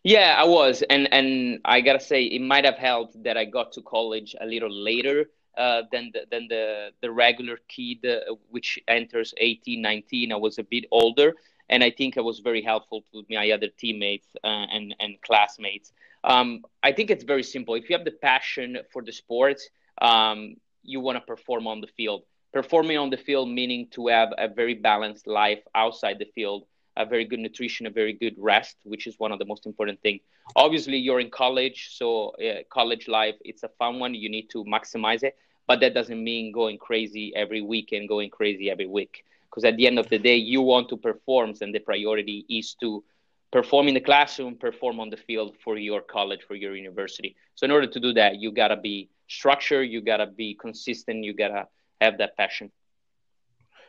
Yeah, 0.03 0.35
I 0.37 0.45
was, 0.45 0.81
and 0.89 1.13
and 1.13 1.59
I 1.63 1.79
gotta 1.81 1.99
say 1.99 2.23
it 2.23 2.41
might 2.41 2.65
have 2.65 2.77
helped 2.77 3.21
that 3.23 3.37
I 3.37 3.45
got 3.45 3.71
to 3.73 3.81
college 3.83 4.35
a 4.41 4.47
little 4.47 4.71
later 4.71 5.25
uh, 5.55 5.83
than 5.91 6.09
the, 6.13 6.21
than 6.31 6.47
the 6.47 6.89
the 7.01 7.11
regular 7.11 7.59
kid, 7.67 8.03
uh, 8.03 8.33
which 8.49 8.79
enters 8.87 9.31
18, 9.37 9.79
19. 9.79 10.31
I 10.31 10.35
was 10.37 10.57
a 10.57 10.63
bit 10.63 10.85
older, 10.89 11.35
and 11.69 11.83
I 11.83 11.91
think 11.91 12.17
I 12.17 12.21
was 12.21 12.39
very 12.39 12.63
helpful 12.63 13.03
to 13.11 13.23
my 13.29 13.51
other 13.51 13.67
teammates 13.77 14.27
uh, 14.43 14.47
and 14.47 14.95
and 14.99 15.21
classmates. 15.21 15.93
Um, 16.23 16.63
I 16.81 16.91
think 16.91 17.11
it's 17.11 17.23
very 17.23 17.43
simple. 17.43 17.75
If 17.75 17.87
you 17.87 17.95
have 17.95 18.05
the 18.05 18.17
passion 18.23 18.79
for 18.91 19.03
the 19.03 19.11
sport, 19.11 19.61
um, 20.01 20.55
you 20.83 20.99
want 20.99 21.17
to 21.17 21.21
perform 21.21 21.67
on 21.67 21.79
the 21.79 21.87
field. 21.95 22.23
Performing 22.51 22.97
on 22.97 23.09
the 23.09 23.17
field 23.17 23.47
meaning 23.49 23.87
to 23.91 24.07
have 24.07 24.33
a 24.37 24.47
very 24.47 24.73
balanced 24.73 25.25
life 25.27 25.59
outside 25.73 26.19
the 26.19 26.29
field, 26.35 26.65
a 26.97 27.05
very 27.05 27.23
good 27.23 27.39
nutrition, 27.39 27.85
a 27.85 27.89
very 27.89 28.11
good 28.11 28.35
rest, 28.37 28.75
which 28.83 29.07
is 29.07 29.17
one 29.17 29.31
of 29.31 29.39
the 29.39 29.45
most 29.45 29.65
important 29.65 30.01
things. 30.01 30.21
Obviously, 30.55 30.97
you're 30.97 31.21
in 31.21 31.29
college, 31.29 31.91
so 31.93 32.31
uh, 32.31 32.63
college 32.69 33.07
life 33.07 33.35
it's 33.45 33.63
a 33.63 33.69
fun 33.79 33.99
one. 33.99 34.13
You 34.13 34.29
need 34.29 34.49
to 34.49 34.65
maximize 34.65 35.23
it, 35.23 35.37
but 35.67 35.79
that 35.79 35.93
doesn't 35.93 36.21
mean 36.21 36.51
going 36.51 36.77
crazy 36.77 37.33
every 37.35 37.61
weekend, 37.61 38.09
going 38.09 38.29
crazy 38.29 38.69
every 38.69 38.87
week. 38.87 39.23
Because 39.49 39.63
at 39.63 39.77
the 39.77 39.87
end 39.87 39.99
of 39.99 40.09
the 40.09 40.17
day, 40.17 40.35
you 40.35 40.61
want 40.61 40.89
to 40.89 40.97
perform, 40.97 41.53
and 41.61 41.73
the 41.73 41.79
priority 41.79 42.45
is 42.49 42.73
to 42.81 43.03
perform 43.51 43.87
in 43.87 43.93
the 43.93 44.01
classroom, 44.01 44.55
perform 44.55 44.99
on 44.99 45.09
the 45.09 45.17
field 45.17 45.55
for 45.63 45.77
your 45.77 46.01
college, 46.01 46.41
for 46.47 46.55
your 46.55 46.75
university. 46.75 47.35
So 47.55 47.65
in 47.65 47.71
order 47.71 47.87
to 47.87 47.99
do 47.99 48.13
that, 48.13 48.39
you 48.39 48.51
gotta 48.51 48.77
be 48.77 49.09
structured, 49.31 49.89
you 49.89 50.01
gotta 50.01 50.27
be 50.27 50.55
consistent, 50.55 51.23
you 51.23 51.33
gotta 51.33 51.67
have 51.99 52.17
that 52.17 52.35
passion. 52.37 52.71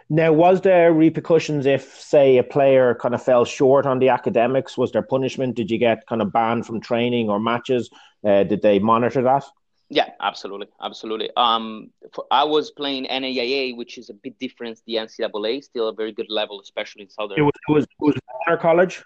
Now, 0.08 0.32
was 0.32 0.61
there 0.61 0.92
repercussions 0.92 1.64
if, 1.64 2.00
say, 2.00 2.37
a 2.37 2.42
player 2.42 2.94
kind 2.94 3.14
of 3.14 3.22
fell 3.22 3.44
short 3.44 3.87
on 3.87 3.99
the 3.99 4.11
academics? 4.11 4.76
Was 4.76 4.92
there 4.92 5.02
punishment? 5.02 5.54
Did 5.54 5.70
you 5.70 5.78
get 5.78 6.06
kind 6.06 6.20
of 6.20 6.32
banned 6.32 6.66
from 6.66 6.80
training 6.80 7.30
or 7.30 7.40
matches? 7.40 7.88
Uh, 8.25 8.44
did 8.44 8.61
they 8.62 8.78
monitor 8.78 9.22
that? 9.22 9.44
Yeah, 9.88 10.11
absolutely, 10.20 10.68
absolutely. 10.82 11.30
Um, 11.37 11.90
for, 12.12 12.26
I 12.30 12.44
was 12.44 12.70
playing 12.70 13.06
NAIA, 13.06 13.76
which 13.76 13.99
is 13.99 14.11
a 14.11 14.14
bit 14.14 14.38
different. 14.38 14.80
The 14.87 14.94
NCAA, 14.94 15.64
still 15.64 15.88
a 15.88 15.94
very 15.94 16.12
good 16.12 16.30
level, 16.30 16.61
especially 16.61 17.02
in 17.02 17.11
southern. 17.11 17.38
It 17.38 17.42
was, 17.42 17.52
it 17.68 17.72
was, 17.72 17.84
it 17.84 17.90
was 18.00 18.14
Warner 18.46 18.61
College. 18.61 19.02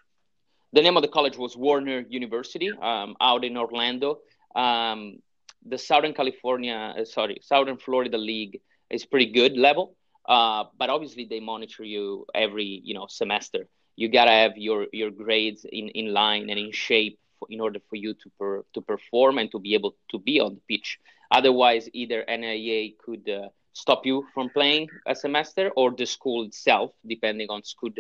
The 0.73 0.83
name 0.83 0.97
of 0.97 1.03
the 1.03 1.09
college 1.09 1.37
was 1.37 1.57
Warner 1.57 2.05
University, 2.09 2.71
um, 2.71 3.17
out 3.21 3.45
in 3.45 3.57
Orlando. 3.57 4.19
Um, 4.55 5.19
the 5.69 5.79
Southern 5.79 6.15
California, 6.15 6.95
uh, 6.99 7.05
sorry, 7.05 7.39
Southern 7.43 7.77
Florida 7.77 8.19
League 8.19 8.61
is 8.91 9.05
pretty 9.05 9.33
good 9.33 9.57
level, 9.57 9.97
uh, 10.29 10.65
but 10.79 10.91
obviously 10.91 11.27
they 11.29 11.41
monitor 11.41 11.85
you 11.85 12.27
every 12.35 12.81
you 12.85 12.95
know 12.95 13.07
semester. 13.09 13.69
You 13.97 14.09
gotta 14.09 14.31
have 14.31 14.57
your 14.57 14.87
your 14.93 15.11
grades 15.11 15.65
in, 15.71 15.89
in 15.89 16.13
line 16.13 16.51
and 16.51 16.59
in 16.59 16.73
shape 16.73 17.19
for, 17.39 17.49
in 17.51 17.61
order 17.61 17.81
for 17.89 17.97
you 17.97 18.15
to 18.15 18.31
per, 18.39 18.65
to 18.75 18.81
perform 18.81 19.39
and 19.39 19.51
to 19.53 19.59
be 19.59 19.75
able 19.75 19.97
to 20.11 20.19
be 20.19 20.41
on 20.41 20.55
the 20.55 20.77
pitch. 20.77 20.99
Otherwise, 21.31 21.89
either 21.93 22.25
NAIA 22.29 22.97
could 22.99 23.29
uh, 23.29 23.49
stop 23.73 24.07
you 24.07 24.27
from 24.35 24.51
playing 24.51 24.89
a 25.07 25.15
semester, 25.15 25.71
or 25.77 25.91
the 25.91 26.07
school 26.07 26.45
itself, 26.45 26.93
depending 27.07 27.49
on 27.51 27.63
school 27.65 27.91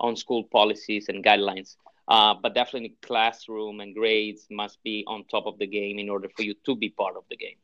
on 0.00 0.16
school 0.16 0.44
policies 0.44 1.08
and 1.08 1.24
guidelines. 1.24 1.76
Uh, 2.08 2.34
but 2.34 2.54
definitely 2.54 2.96
classroom 3.02 3.80
and 3.80 3.94
grades 3.94 4.46
must 4.50 4.82
be 4.82 5.04
on 5.06 5.24
top 5.24 5.46
of 5.46 5.58
the 5.58 5.66
game 5.66 5.98
in 5.98 6.08
order 6.08 6.28
for 6.36 6.42
you 6.42 6.54
to 6.66 6.74
be 6.74 6.88
part 6.88 7.16
of 7.16 7.24
the 7.30 7.36
game. 7.36 7.56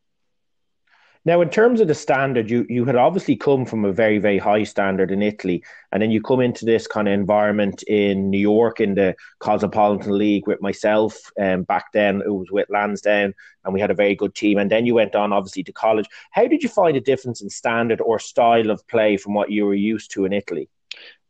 Now, 1.24 1.42
in 1.42 1.50
terms 1.50 1.80
of 1.80 1.88
the 1.88 1.94
standard, 1.94 2.48
you 2.48 2.64
you 2.70 2.84
had 2.84 2.96
obviously 2.96 3.36
come 3.36 3.66
from 3.66 3.84
a 3.84 3.92
very 3.92 4.18
very 4.18 4.38
high 4.38 4.62
standard 4.62 5.10
in 5.10 5.20
Italy, 5.20 5.62
and 5.92 6.00
then 6.00 6.10
you 6.10 6.22
come 6.22 6.40
into 6.40 6.64
this 6.64 6.86
kind 6.86 7.08
of 7.08 7.12
environment 7.12 7.82
in 7.82 8.30
New 8.30 8.38
York 8.38 8.80
in 8.80 8.94
the 8.94 9.14
Cosmopolitan 9.40 10.16
League 10.16 10.46
with 10.46 10.62
myself. 10.62 11.18
Um, 11.38 11.64
back 11.64 11.92
then, 11.92 12.22
it 12.24 12.30
was 12.30 12.50
with 12.50 12.70
Lansdowne, 12.70 13.34
and 13.64 13.74
we 13.74 13.80
had 13.80 13.90
a 13.90 13.94
very 13.94 14.14
good 14.14 14.34
team. 14.34 14.58
And 14.58 14.70
then 14.70 14.86
you 14.86 14.94
went 14.94 15.14
on 15.14 15.32
obviously 15.32 15.64
to 15.64 15.72
college. 15.72 16.06
How 16.30 16.46
did 16.46 16.62
you 16.62 16.68
find 16.68 16.96
a 16.96 17.00
difference 17.00 17.42
in 17.42 17.50
standard 17.50 18.00
or 18.00 18.18
style 18.18 18.70
of 18.70 18.86
play 18.86 19.16
from 19.16 19.34
what 19.34 19.50
you 19.50 19.66
were 19.66 19.74
used 19.74 20.12
to 20.12 20.24
in 20.24 20.32
Italy? 20.32 20.70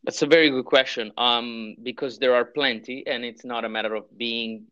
That's 0.08 0.22
a 0.22 0.26
very 0.26 0.48
good 0.48 0.64
question. 0.64 1.12
Um, 1.18 1.76
because 1.82 2.18
there 2.18 2.34
are 2.34 2.46
plenty, 2.46 3.06
and 3.06 3.26
it's 3.26 3.44
not 3.44 3.66
a 3.66 3.68
matter 3.68 3.94
of 3.94 4.04
being 4.16 4.64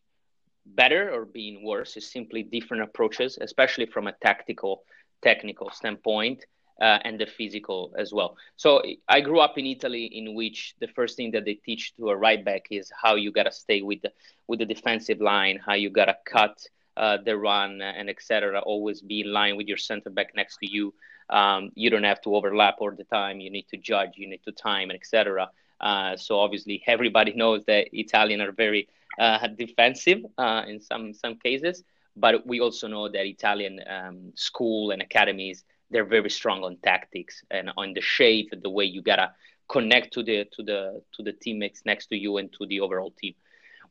better 0.64 1.12
or 1.12 1.26
being 1.26 1.62
worse. 1.62 1.94
It's 1.98 2.10
simply 2.10 2.42
different 2.42 2.84
approaches, 2.84 3.36
especially 3.38 3.84
from 3.84 4.06
a 4.06 4.12
tactical 4.12 4.84
technical 5.20 5.68
standpoint 5.68 6.46
uh, 6.80 7.00
and 7.04 7.20
the 7.20 7.26
physical 7.26 7.94
as 7.98 8.14
well. 8.14 8.38
So 8.56 8.82
I 9.10 9.20
grew 9.20 9.40
up 9.40 9.58
in 9.58 9.66
Italy, 9.66 10.06
in 10.06 10.34
which 10.34 10.74
the 10.80 10.88
first 10.88 11.18
thing 11.18 11.32
that 11.32 11.44
they 11.44 11.60
teach 11.66 11.94
to 11.96 12.08
a 12.08 12.16
right 12.16 12.42
back 12.42 12.68
is 12.70 12.90
how 13.02 13.16
you 13.16 13.30
gotta 13.30 13.52
stay 13.52 13.82
with 13.82 14.00
the 14.00 14.12
with 14.46 14.60
the 14.60 14.64
defensive 14.64 15.20
line, 15.20 15.60
how 15.66 15.74
you 15.74 15.90
gotta 15.90 16.16
cut 16.24 16.56
uh, 16.96 17.18
the 17.22 17.36
run, 17.36 17.82
and 17.82 18.08
etc. 18.08 18.58
Always 18.60 19.02
be 19.02 19.20
in 19.20 19.34
line 19.34 19.58
with 19.58 19.66
your 19.66 19.76
center 19.76 20.08
back 20.08 20.34
next 20.34 20.56
to 20.60 20.66
you. 20.66 20.94
Um, 21.28 21.70
you 21.74 21.90
don't 21.90 22.04
have 22.04 22.20
to 22.22 22.34
overlap 22.34 22.76
all 22.78 22.92
the 22.92 23.04
time. 23.04 23.40
You 23.40 23.50
need 23.50 23.66
to 23.68 23.76
judge, 23.76 24.12
you 24.16 24.28
need 24.28 24.42
to 24.44 24.52
time, 24.52 24.90
etc. 24.90 25.50
Uh, 25.80 26.16
so 26.16 26.38
obviously, 26.38 26.82
everybody 26.86 27.32
knows 27.34 27.64
that 27.66 27.88
Italian 27.92 28.40
are 28.40 28.52
very 28.52 28.88
uh, 29.18 29.46
defensive 29.48 30.24
uh, 30.38 30.62
in 30.66 30.80
some 30.80 31.12
some 31.12 31.36
cases. 31.36 31.82
But 32.16 32.46
we 32.46 32.60
also 32.60 32.88
know 32.88 33.08
that 33.08 33.26
Italian 33.26 33.80
um, 33.88 34.32
school 34.34 34.90
and 34.90 35.02
academies 35.02 35.64
they're 35.90 36.04
very 36.04 36.30
strong 36.30 36.64
on 36.64 36.76
tactics 36.82 37.42
and 37.50 37.70
on 37.76 37.94
the 37.94 38.00
shape, 38.00 38.52
the 38.62 38.70
way 38.70 38.84
you 38.84 39.02
gotta 39.02 39.32
connect 39.68 40.12
to 40.14 40.22
the 40.22 40.44
to 40.52 40.62
the 40.62 41.02
to 41.12 41.22
the 41.22 41.32
teammates 41.32 41.82
next 41.84 42.06
to 42.06 42.16
you 42.16 42.36
and 42.38 42.52
to 42.52 42.66
the 42.66 42.80
overall 42.80 43.10
team. 43.10 43.34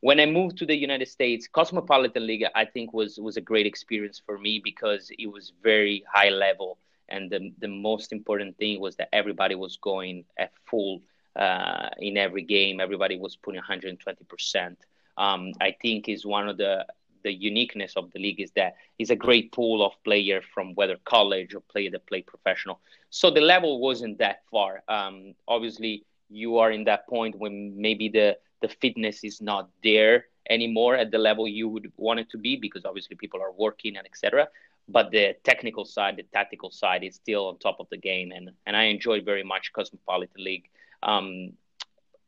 When 0.00 0.20
I 0.20 0.26
moved 0.26 0.58
to 0.58 0.66
the 0.66 0.76
United 0.76 1.08
States, 1.08 1.48
Cosmopolitan 1.48 2.26
League 2.26 2.44
I 2.54 2.64
think 2.64 2.92
was 2.92 3.18
was 3.18 3.36
a 3.36 3.40
great 3.40 3.66
experience 3.66 4.20
for 4.24 4.38
me 4.38 4.60
because 4.62 5.10
it 5.18 5.26
was 5.26 5.52
very 5.62 6.04
high 6.12 6.28
level, 6.30 6.78
and 7.08 7.30
the 7.30 7.52
the 7.58 7.68
most 7.68 8.12
important 8.12 8.56
thing 8.58 8.80
was 8.80 8.96
that 8.96 9.08
everybody 9.12 9.54
was 9.54 9.76
going 9.76 10.24
at 10.38 10.52
full 10.66 11.02
uh, 11.36 11.88
in 11.98 12.16
every 12.16 12.42
game. 12.42 12.80
Everybody 12.80 13.18
was 13.18 13.36
putting 13.36 13.58
120 13.58 14.24
percent. 14.24 14.78
Um, 15.18 15.52
I 15.60 15.74
think 15.80 16.08
is 16.08 16.26
one 16.26 16.48
of 16.48 16.56
the 16.56 16.86
the 17.22 17.32
uniqueness 17.32 17.96
of 17.96 18.12
the 18.12 18.20
league 18.20 18.40
is 18.40 18.52
that 18.52 18.76
it's 19.00 19.10
a 19.10 19.16
great 19.16 19.50
pool 19.50 19.84
of 19.84 19.92
players 20.04 20.44
from 20.54 20.74
whether 20.76 20.96
college 21.04 21.54
or 21.54 21.60
player 21.60 21.90
that 21.90 22.06
play 22.06 22.22
professional. 22.22 22.78
So 23.10 23.30
the 23.30 23.40
level 23.40 23.80
wasn't 23.80 24.18
that 24.18 24.42
far. 24.48 24.84
Um, 24.86 25.34
obviously, 25.48 26.04
you 26.30 26.58
are 26.58 26.70
in 26.70 26.84
that 26.84 27.08
point 27.08 27.36
when 27.36 27.80
maybe 27.80 28.08
the 28.08 28.38
the 28.62 28.68
fitness 28.68 29.24
is 29.24 29.40
not 29.40 29.68
there 29.82 30.26
anymore 30.48 30.94
at 30.96 31.10
the 31.10 31.18
level 31.18 31.48
you 31.48 31.68
would 31.68 31.92
want 31.96 32.20
it 32.20 32.30
to 32.30 32.38
be 32.38 32.56
because 32.56 32.84
obviously 32.84 33.16
people 33.16 33.40
are 33.42 33.52
working 33.52 33.96
and 33.96 34.06
etc. 34.06 34.48
But 34.88 35.10
the 35.10 35.34
technical 35.42 35.84
side, 35.84 36.16
the 36.16 36.22
tactical 36.22 36.70
side, 36.70 37.02
is 37.02 37.16
still 37.16 37.48
on 37.48 37.58
top 37.58 37.78
of 37.80 37.88
the 37.90 37.96
game, 37.96 38.32
and 38.32 38.50
and 38.66 38.76
I 38.76 38.84
enjoy 38.84 39.20
very 39.20 39.42
much 39.42 39.72
Cosmopolitan 39.72 40.44
League. 40.44 40.68
Um, 41.02 41.52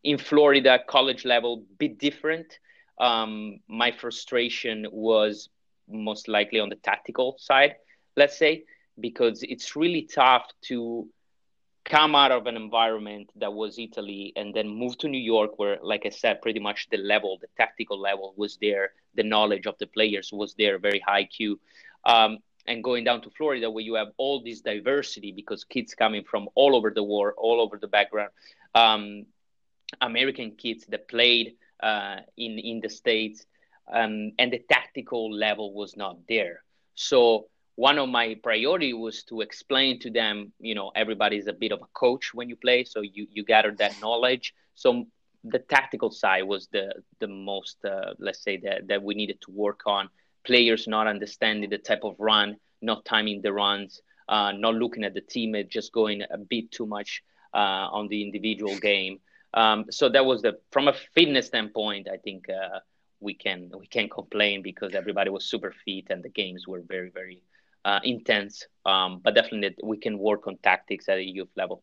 in 0.03 0.19
Florida, 0.19 0.79
college 0.87 1.25
level, 1.25 1.65
bit 1.79 1.99
different 1.99 2.59
um, 2.99 3.61
my 3.69 3.93
frustration 3.93 4.87
was 4.91 5.49
most 5.88 6.29
likely 6.29 6.61
on 6.61 6.69
the 6.69 6.77
tactical 6.77 7.37
side, 7.38 7.77
let's 8.17 8.37
say, 8.37 8.65
because 9.00 9.43
it's 9.43 9.77
really 9.77 10.03
tough 10.03 10.50
to 10.62 11.09
come 11.85 12.15
out 12.15 12.33
of 12.33 12.47
an 12.47 12.57
environment 12.57 13.31
that 13.37 13.53
was 13.53 13.79
Italy 13.79 14.33
and 14.37 14.53
then 14.53 14.69
move 14.69 14.99
to 14.99 15.09
New 15.09 15.21
York, 15.21 15.59
where, 15.59 15.79
like 15.83 16.05
I 16.05 16.11
said, 16.11 16.43
pretty 16.43 16.61
much 16.61 16.88
the 16.91 16.99
level, 16.99 17.38
the 17.41 17.47
tactical 17.57 17.99
level 17.99 18.35
was 18.37 18.59
there, 18.61 18.93
the 19.15 19.23
knowledge 19.23 19.67
of 19.67 19.79
the 19.79 19.87
players 19.87 20.31
was 20.33 20.55
there, 20.59 20.79
very 20.79 21.00
high 21.00 21.25
Q. 21.25 21.59
Um, 22.05 22.38
and 22.69 22.85
going 22.85 23.05
down 23.05 23.23
to 23.23 23.31
Florida, 23.31 23.71
where 23.71 23.85
you 23.85 23.95
have 23.95 24.09
all 24.19 24.43
this 24.43 24.61
diversity 24.61 25.33
because 25.33 25.65
kids 25.65 25.95
coming 25.95 26.23
from 26.23 26.49
all 26.55 26.77
over 26.77 26.91
the 26.91 27.03
world, 27.03 27.35
all 27.39 27.61
over 27.61 27.79
the 27.79 27.89
background, 27.89 28.31
um, 28.75 29.27
American 30.01 30.53
kids 30.53 30.87
that 30.87 31.09
played 31.09 31.57
uh, 31.83 32.19
in 32.37 32.59
in 32.59 32.81
the 32.81 32.91
states, 32.91 33.47
um, 33.93 34.33
and 34.39 34.53
the 34.53 34.63
tactical 34.69 35.33
level 35.33 35.73
was 35.73 35.97
not 35.97 36.17
there. 36.29 36.63
So 36.95 37.49
one 37.77 37.99
of 37.99 38.09
my 38.09 38.37
priority 38.43 38.93
was 38.93 39.23
to 39.25 39.41
explain 39.41 40.01
to 40.01 40.11
them, 40.11 40.53
you 40.61 40.75
know, 40.75 40.91
everybody's 40.95 41.47
a 41.47 41.53
bit 41.53 41.73
of 41.73 41.81
a 41.81 41.91
coach 41.95 42.35
when 42.35 42.49
you 42.49 42.57
play, 42.57 42.85
so 42.85 43.01
you 43.01 43.27
you 43.31 43.45
gather 43.45 43.73
that 43.79 44.01
knowledge. 44.01 44.55
So 44.75 45.07
the 45.45 45.61
tactical 45.61 46.11
side 46.11 46.43
was 46.43 46.69
the 46.69 46.93
the 47.21 47.29
most, 47.29 47.85
uh, 47.85 48.15
let's 48.19 48.43
say 48.43 48.59
that 48.59 48.89
that 48.89 49.03
we 49.03 49.15
needed 49.15 49.41
to 49.43 49.51
work 49.51 49.83
on. 49.87 50.11
Players 50.45 50.87
not 50.88 51.07
understanding 51.07 51.71
the 51.71 51.78
type 51.78 52.04
of 52.04 52.16
run, 52.18 52.57
not 52.80 53.04
timing 53.04 53.42
the 53.42 53.52
runs, 53.52 54.00
uh, 54.28 54.52
not 54.52 54.75
looking 54.75 55.04
at 55.04 55.14
the 55.14 55.21
teammate, 55.21 55.68
just 55.68 55.92
going 55.92 56.23
a 56.30 56.38
bit 56.38 56.71
too 56.71 56.87
much 56.87 57.23
uh, 57.54 57.88
on 57.90 58.09
the 58.09 58.23
individual 58.23 58.78
game. 58.78 59.18
Um, 59.54 59.87
so 59.90 60.09
that 60.11 60.25
was 60.25 60.42
the 60.42 60.59
from 60.71 60.88
a 60.88 60.95
fitness 61.14 61.47
standpoint. 61.47 62.09
I 62.12 62.18
think 62.18 62.49
uh, 62.50 62.80
we 63.21 63.35
can 63.35 63.71
we 63.76 63.87
can 63.87 64.09
complain 64.09 64.62
because 64.62 64.95
everybody 64.95 65.30
was 65.30 65.49
super 65.49 65.75
fit 65.85 66.07
and 66.11 66.23
the 66.23 66.28
games 66.28 66.68
were 66.68 66.83
very 66.87 67.11
very 67.11 67.42
uh, 67.85 68.00
intense. 68.04 68.66
Um, 68.85 69.21
but 69.23 69.35
definitely 69.35 69.76
we 69.83 69.97
can 69.97 70.18
work 70.18 70.47
on 70.47 70.59
tactics 70.62 71.09
at 71.09 71.18
a 71.18 71.23
youth 71.25 71.49
level. 71.57 71.83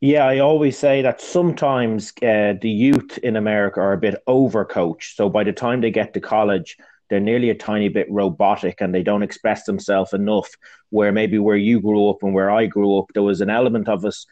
Yeah, 0.00 0.26
I 0.26 0.40
always 0.40 0.78
say 0.78 1.02
that 1.02 1.20
sometimes 1.20 2.12
uh, 2.22 2.54
the 2.60 2.68
youth 2.68 3.18
in 3.18 3.36
America 3.36 3.80
are 3.80 3.94
a 3.94 3.98
bit 3.98 4.22
overcoached. 4.28 5.14
So 5.14 5.28
by 5.28 5.44
the 5.44 5.52
time 5.52 5.80
they 5.80 5.90
get 5.90 6.12
to 6.14 6.20
college, 6.20 6.76
they're 7.14 7.20
nearly 7.20 7.48
a 7.48 7.54
tiny 7.54 7.88
bit 7.88 8.10
robotic 8.10 8.80
and 8.80 8.92
they 8.92 9.04
don't 9.04 9.22
express 9.22 9.62
themselves 9.62 10.12
enough. 10.12 10.50
Where 10.90 11.12
maybe 11.12 11.38
where 11.38 11.54
you 11.54 11.80
grew 11.80 12.10
up 12.10 12.24
and 12.24 12.34
where 12.34 12.50
I 12.50 12.66
grew 12.66 12.98
up, 12.98 13.06
there 13.14 13.22
was 13.22 13.40
an 13.40 13.50
element 13.50 13.88
of 13.88 14.04
us 14.04 14.26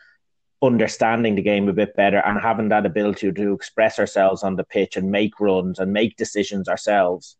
understanding 0.60 1.36
the 1.36 1.42
game 1.42 1.68
a 1.68 1.72
bit 1.72 1.94
better 1.94 2.18
and 2.26 2.40
having 2.40 2.70
that 2.70 2.84
ability 2.84 3.30
to 3.30 3.52
express 3.52 4.00
ourselves 4.00 4.42
on 4.42 4.56
the 4.56 4.64
pitch 4.64 4.96
and 4.96 5.12
make 5.12 5.38
runs 5.38 5.78
and 5.78 5.92
make 5.92 6.16
decisions 6.16 6.68
ourselves. 6.68 7.36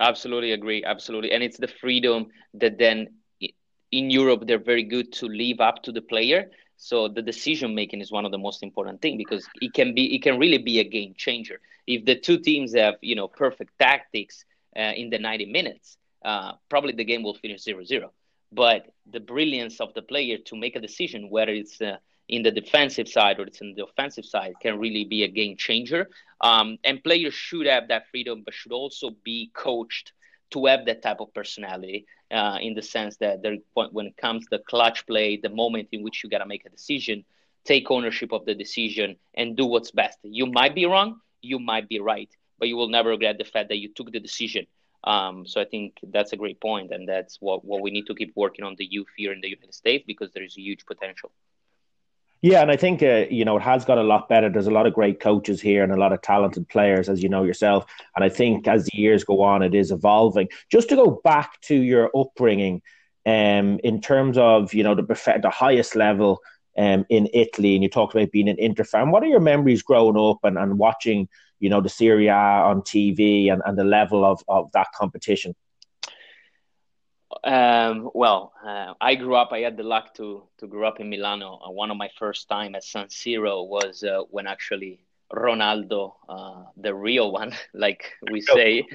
Absolutely 0.00 0.52
agree. 0.52 0.82
Absolutely. 0.82 1.32
And 1.32 1.42
it's 1.42 1.58
the 1.58 1.68
freedom 1.68 2.28
that 2.54 2.78
then 2.78 3.08
in 3.92 4.08
Europe 4.08 4.44
they're 4.46 4.58
very 4.58 4.84
good 4.84 5.12
to 5.12 5.26
leave 5.26 5.60
up 5.60 5.82
to 5.82 5.92
the 5.92 6.00
player. 6.00 6.50
So 6.78 7.06
the 7.06 7.20
decision 7.20 7.74
making 7.74 8.00
is 8.00 8.10
one 8.10 8.24
of 8.24 8.32
the 8.32 8.38
most 8.38 8.62
important 8.62 9.02
thing 9.02 9.18
because 9.18 9.46
it 9.60 9.74
can 9.74 9.94
be 9.94 10.14
it 10.14 10.22
can 10.22 10.38
really 10.38 10.56
be 10.56 10.78
a 10.78 10.84
game 10.84 11.12
changer. 11.18 11.60
If 11.88 12.04
the 12.04 12.16
two 12.16 12.38
teams 12.38 12.74
have 12.74 12.96
you 13.00 13.16
know 13.16 13.28
perfect 13.28 13.72
tactics 13.78 14.44
uh, 14.76 14.92
in 14.94 15.10
the 15.10 15.18
90 15.18 15.46
minutes, 15.46 15.96
uh, 16.24 16.52
probably 16.68 16.92
the 16.92 17.04
game 17.04 17.22
will 17.22 17.34
finish 17.34 17.64
0-0. 17.64 18.10
But 18.52 18.86
the 19.10 19.20
brilliance 19.20 19.80
of 19.80 19.94
the 19.94 20.02
player 20.02 20.38
to 20.46 20.56
make 20.56 20.76
a 20.76 20.80
decision, 20.80 21.30
whether 21.30 21.52
it's 21.52 21.80
uh, 21.80 21.96
in 22.28 22.42
the 22.42 22.50
defensive 22.50 23.08
side 23.08 23.40
or 23.40 23.44
it's 23.44 23.60
in 23.62 23.74
the 23.74 23.84
offensive 23.84 24.24
side 24.24 24.54
can 24.60 24.78
really 24.78 25.04
be 25.04 25.24
a 25.24 25.28
game 25.28 25.56
changer. 25.56 26.08
Um, 26.42 26.78
and 26.84 27.02
players 27.02 27.34
should 27.34 27.66
have 27.66 27.88
that 27.88 28.08
freedom, 28.10 28.42
but 28.44 28.54
should 28.54 28.72
also 28.72 29.10
be 29.24 29.50
coached 29.54 30.12
to 30.50 30.66
have 30.66 30.86
that 30.86 31.02
type 31.02 31.20
of 31.20 31.32
personality 31.34 32.06
uh, 32.30 32.58
in 32.60 32.74
the 32.74 32.82
sense 32.82 33.16
that 33.18 33.42
when 33.74 34.06
it 34.06 34.16
comes 34.16 34.44
to 34.44 34.58
the 34.58 34.64
clutch 34.64 35.06
play, 35.06 35.38
the 35.42 35.48
moment 35.48 35.88
in 35.92 36.02
which 36.02 36.22
you 36.22 36.30
got 36.30 36.38
to 36.38 36.46
make 36.46 36.64
a 36.66 36.70
decision, 36.70 37.24
take 37.64 37.90
ownership 37.90 38.32
of 38.32 38.44
the 38.46 38.54
decision 38.54 39.16
and 39.34 39.56
do 39.56 39.66
what's 39.66 39.90
best. 39.90 40.18
You 40.22 40.46
might 40.46 40.74
be 40.74 40.86
wrong, 40.86 41.20
you 41.48 41.58
might 41.58 41.88
be 41.88 42.00
right, 42.00 42.30
but 42.58 42.68
you 42.68 42.76
will 42.76 42.88
never 42.88 43.10
regret 43.10 43.38
the 43.38 43.44
fact 43.44 43.68
that 43.70 43.78
you 43.78 43.88
took 43.94 44.12
the 44.12 44.20
decision. 44.20 44.66
Um, 45.04 45.46
so 45.46 45.60
I 45.60 45.64
think 45.64 45.94
that's 46.02 46.32
a 46.32 46.36
great 46.36 46.60
point, 46.60 46.92
and 46.92 47.08
that's 47.08 47.38
what, 47.40 47.64
what 47.64 47.80
we 47.80 47.90
need 47.90 48.06
to 48.06 48.14
keep 48.14 48.32
working 48.34 48.64
on 48.64 48.74
the 48.76 48.84
youth 48.84 49.06
here 49.16 49.32
in 49.32 49.40
the 49.40 49.48
United 49.48 49.74
States 49.74 50.04
because 50.06 50.30
there 50.32 50.42
is 50.42 50.56
a 50.58 50.60
huge 50.60 50.84
potential. 50.86 51.30
Yeah, 52.40 52.62
and 52.62 52.70
I 52.70 52.76
think 52.76 53.02
uh, 53.02 53.26
you 53.30 53.44
know 53.44 53.56
it 53.56 53.62
has 53.62 53.84
got 53.84 53.98
a 53.98 54.02
lot 54.02 54.28
better. 54.28 54.48
There's 54.48 54.68
a 54.68 54.72
lot 54.78 54.86
of 54.86 54.94
great 54.94 55.18
coaches 55.18 55.60
here 55.60 55.82
and 55.82 55.92
a 55.92 55.96
lot 55.96 56.12
of 56.12 56.22
talented 56.22 56.68
players, 56.68 57.08
as 57.08 57.20
you 57.22 57.28
know 57.28 57.42
yourself. 57.42 57.86
And 58.14 58.24
I 58.24 58.28
think 58.28 58.68
as 58.68 58.84
the 58.84 58.96
years 58.96 59.24
go 59.24 59.42
on, 59.42 59.62
it 59.62 59.74
is 59.74 59.90
evolving. 59.90 60.48
Just 60.70 60.88
to 60.90 60.96
go 60.96 61.20
back 61.24 61.60
to 61.62 61.74
your 61.74 62.10
upbringing, 62.16 62.80
um, 63.26 63.80
in 63.82 64.00
terms 64.00 64.38
of 64.38 64.72
you 64.72 64.84
know 64.84 64.94
the 64.94 65.02
the 65.42 65.50
highest 65.50 65.96
level 65.96 66.40
um, 66.78 67.04
in 67.08 67.28
Italy, 67.34 67.74
and 67.74 67.82
you 67.82 67.90
talked 67.90 68.14
about 68.14 68.30
being 68.30 68.48
an 68.48 68.58
Inter 68.58 68.84
fan. 68.84 69.10
What 69.10 69.22
are 69.22 69.26
your 69.26 69.40
memories 69.40 69.82
growing 69.82 70.16
up 70.16 70.38
and, 70.44 70.56
and 70.56 70.78
watching 70.78 71.28
you 71.60 71.68
know 71.68 71.80
the 71.80 71.88
Serie 71.88 72.28
A 72.28 72.34
on 72.34 72.82
TV 72.82 73.52
and, 73.52 73.60
and 73.66 73.76
the 73.76 73.84
level 73.84 74.24
of, 74.24 74.42
of 74.48 74.70
that 74.72 74.86
competition? 74.94 75.54
Um, 77.44 78.10
well, 78.14 78.52
uh, 78.64 78.94
I 79.00 79.14
grew 79.16 79.34
up. 79.34 79.52
I 79.52 79.60
had 79.60 79.76
the 79.76 79.82
luck 79.82 80.14
to 80.14 80.44
to 80.58 80.66
grow 80.66 80.88
up 80.88 81.00
in 81.00 81.10
Milano. 81.10 81.60
Uh, 81.66 81.70
one 81.70 81.90
of 81.90 81.96
my 81.96 82.10
first 82.18 82.48
time 82.48 82.74
at 82.74 82.84
San 82.84 83.08
Siro 83.08 83.66
was 83.66 84.04
uh, 84.04 84.22
when 84.30 84.46
actually 84.46 85.00
Ronaldo, 85.32 86.14
uh, 86.28 86.64
the 86.76 86.94
real 86.94 87.32
one, 87.32 87.52
like 87.74 88.12
we 88.30 88.40
say, 88.40 88.86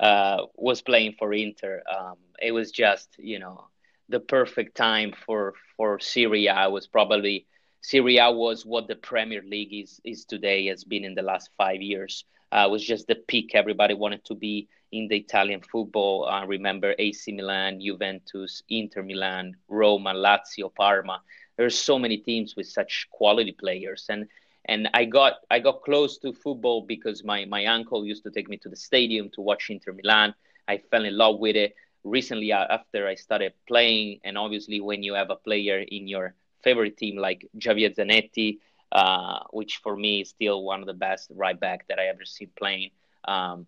uh, 0.00 0.46
was 0.56 0.80
playing 0.80 1.16
for 1.18 1.32
Inter. 1.32 1.82
Um, 1.92 2.16
it 2.40 2.52
was 2.52 2.70
just, 2.70 3.14
you 3.18 3.38
know, 3.38 3.66
the 4.12 4.20
perfect 4.20 4.76
time 4.76 5.12
for 5.26 5.54
for 5.76 5.98
Serie 5.98 6.46
A. 6.46 6.70
Was 6.70 6.86
probably 6.86 7.46
Serie 7.80 8.18
A 8.18 8.30
was 8.30 8.64
what 8.64 8.86
the 8.86 8.94
Premier 8.94 9.42
League 9.42 9.74
is 9.74 10.00
is 10.04 10.24
today, 10.24 10.66
has 10.66 10.84
been 10.84 11.04
in 11.04 11.14
the 11.14 11.22
last 11.22 11.50
five 11.56 11.82
years. 11.82 12.24
Uh, 12.52 12.68
was 12.70 12.84
just 12.84 13.06
the 13.06 13.16
peak. 13.16 13.54
Everybody 13.54 13.94
wanted 13.94 14.24
to 14.26 14.34
be 14.34 14.68
in 14.92 15.08
the 15.08 15.16
Italian 15.16 15.62
football. 15.62 16.26
I 16.26 16.44
remember 16.44 16.94
AC 16.98 17.32
Milan, 17.32 17.80
Juventus, 17.80 18.62
Inter 18.68 19.02
Milan, 19.02 19.56
Roma, 19.68 20.12
Lazio, 20.12 20.68
Parma. 20.72 21.22
There's 21.56 21.78
so 21.78 21.98
many 21.98 22.18
teams 22.18 22.54
with 22.54 22.66
such 22.66 23.08
quality 23.10 23.52
players, 23.52 24.06
and 24.10 24.28
and 24.66 24.88
I 24.94 25.06
got 25.06 25.38
I 25.50 25.58
got 25.58 25.82
close 25.82 26.18
to 26.18 26.32
football 26.34 26.82
because 26.82 27.24
my 27.24 27.46
my 27.46 27.64
uncle 27.66 28.04
used 28.04 28.24
to 28.24 28.30
take 28.30 28.48
me 28.50 28.58
to 28.58 28.68
the 28.68 28.76
stadium 28.76 29.30
to 29.30 29.40
watch 29.40 29.70
Inter 29.70 29.92
Milan. 29.94 30.34
I 30.68 30.78
fell 30.78 31.04
in 31.04 31.16
love 31.16 31.40
with 31.40 31.56
it 31.56 31.74
recently 32.04 32.52
uh, 32.52 32.66
after 32.70 33.06
I 33.06 33.14
started 33.14 33.52
playing, 33.66 34.20
and 34.24 34.36
obviously 34.36 34.80
when 34.80 35.02
you 35.02 35.14
have 35.14 35.30
a 35.30 35.36
player 35.36 35.78
in 35.80 36.08
your 36.08 36.34
favorite 36.62 36.96
team 36.96 37.16
like 37.16 37.48
Javier 37.58 37.94
Zanetti, 37.94 38.58
uh, 38.92 39.40
which 39.50 39.78
for 39.82 39.96
me 39.96 40.20
is 40.20 40.30
still 40.30 40.62
one 40.62 40.80
of 40.80 40.86
the 40.86 40.94
best 40.94 41.30
right 41.34 41.58
back 41.58 41.86
that 41.88 41.98
I 41.98 42.06
ever 42.06 42.24
seen 42.24 42.50
playing. 42.56 42.90
Um, 43.24 43.66